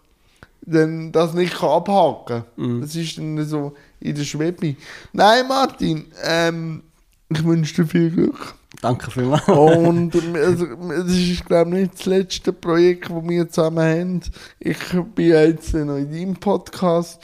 dann 0.63 1.11
das 1.13 1.35
nicht 1.35 1.57
kann 1.59 1.71
abhaken 1.71 2.45
kann. 2.57 2.77
Mhm. 2.77 2.81
Das 2.83 2.95
ist 2.95 3.17
dann 3.19 3.45
so 3.47 3.75
in 4.01 4.15
der 4.15 4.25
Schwebe. 4.25 4.77
Nein, 5.13 5.49
Martin, 5.49 6.07
ähm, 6.25 6.83
ich 7.29 7.45
wünsche 7.45 7.83
dir 7.83 7.89
viel 7.89 8.11
Glück. 8.11 8.55
Danke 8.83 9.11
vielmals. 9.11 9.47
Und 9.47 10.15
also, 10.35 10.67
es 10.93 11.13
ist, 11.13 11.47
glaube 11.47 11.71
ich, 11.71 11.77
nicht 11.77 11.99
das 11.99 12.07
letzte 12.07 12.53
Projekt, 12.53 13.11
das 13.11 13.23
wir 13.29 13.49
zusammen 13.49 13.79
haben. 13.85 14.21
Ich 14.59 14.79
bin 15.15 15.29
jetzt 15.29 15.75
noch 15.75 15.97
in 15.97 16.11
deinem 16.11 16.35
Podcast, 16.37 17.21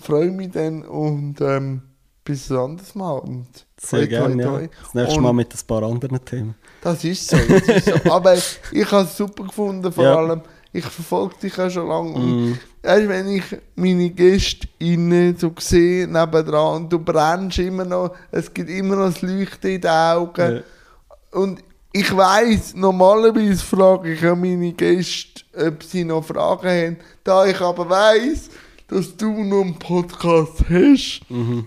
freue 0.00 0.30
mich 0.30 0.50
dann 0.52 0.82
und 0.84 1.40
ähm, 1.40 1.82
bis 2.24 2.50
ein 2.50 2.58
anderes 2.58 2.94
Mal. 2.94 3.18
Und 3.18 3.46
Sehr 3.80 4.00
toi, 4.00 4.06
toi, 4.06 4.08
gerne, 4.08 4.42
ja. 4.42 4.48
toi. 4.48 4.68
Das 4.84 4.94
nächste 4.94 5.16
Und 5.16 5.22
Mal 5.24 5.32
mit 5.32 5.52
ein 5.52 5.66
paar 5.66 5.82
anderen 5.82 6.24
Themen. 6.24 6.54
Das 6.82 7.02
ist 7.04 7.28
so, 7.28 7.36
das 7.36 7.62
ist 7.68 7.86
so. 7.86 8.10
Aber 8.12 8.34
ich 8.34 8.92
habe 8.92 9.04
es 9.04 9.16
super 9.16 9.44
gefunden, 9.44 9.90
vor 9.90 10.04
Ja. 10.04 10.16
allem, 10.16 10.42
ich 10.72 10.84
verfolge 10.84 11.34
dich 11.42 11.56
ja 11.56 11.68
schon 11.68 11.88
lange. 11.88 12.18
Mhm. 12.18 12.58
Weißt, 12.82 13.08
wenn 13.08 13.28
ich 13.28 13.44
meine 13.74 14.10
Gäste 14.10 14.68
innen 14.78 15.36
so 15.36 15.52
sehe, 15.58 16.06
nebendran, 16.06 16.84
und 16.84 16.92
du 16.92 17.00
brennst 17.00 17.58
immer 17.58 17.84
noch, 17.84 18.14
es 18.30 18.54
gibt 18.54 18.70
immer 18.70 18.94
noch 18.96 19.06
das 19.06 19.22
Leuchten 19.22 19.70
in 19.72 19.80
den 19.80 19.90
Augen. 19.90 20.54
Ja. 20.56 20.60
Und 21.32 21.62
ich 21.92 22.16
weiß 22.16 22.74
normalerweise 22.74 23.64
frage 23.64 24.12
ich 24.12 24.20
ja 24.20 24.34
meine 24.34 24.72
Gäste, 24.72 25.42
ob 25.56 25.82
sie 25.82 26.04
noch 26.04 26.24
Fragen 26.24 26.68
haben. 26.68 26.96
Da 27.24 27.46
ich 27.46 27.60
aber 27.60 27.88
weiß, 27.88 28.50
dass 28.88 29.16
du 29.16 29.42
noch 29.44 29.62
einen 29.62 29.78
Podcast 29.78 30.64
hast, 30.68 31.20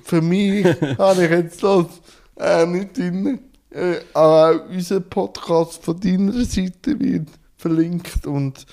für 0.04 0.22
mich 0.22 0.66
habe 0.98 1.26
ich 1.26 1.32
jetzt 1.32 1.64
das 1.64 1.86
äh, 2.38 2.66
nicht 2.66 2.98
drin. 2.98 3.40
Äh, 3.70 3.96
aber 4.14 4.52
auch 4.52 4.70
unser 4.70 5.00
Podcast 5.00 5.84
von 5.84 6.00
deiner 6.00 6.44
Seite 6.46 7.00
wird 7.00 7.28
verlinkt 7.58 8.28
und 8.28 8.66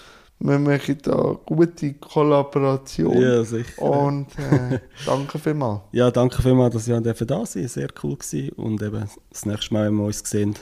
wir 0.42 0.58
machen 0.58 0.96
da 1.02 1.38
gute 1.44 1.94
Kollaboration. 1.94 3.20
Ja, 3.20 3.44
sicher. 3.44 3.82
Und 3.82 4.26
äh, 4.38 4.80
danke 5.06 5.38
vielmals. 5.38 5.82
Ja, 5.92 6.10
danke 6.10 6.40
vielmals, 6.40 6.74
dass 6.74 6.88
ihr 6.88 7.00
da 7.00 7.44
sein. 7.44 7.68
Sehr 7.68 7.88
cool 8.02 8.16
gewesen. 8.16 8.48
Und 8.52 8.82
eben 8.82 9.04
das 9.30 9.44
nächste 9.44 9.74
Mal, 9.74 9.86
wenn 9.86 9.96
wir 9.96 10.04
uns 10.04 10.22
sehen, 10.24 10.54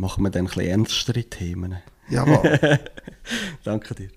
machen 0.00 0.24
wir 0.24 0.30
dann 0.30 0.42
ein 0.42 0.46
bisschen 0.46 0.66
ernstere 0.66 1.24
Themen. 1.24 1.78
Jawohl. 2.08 2.80
danke 3.64 3.94
dir. 3.94 4.10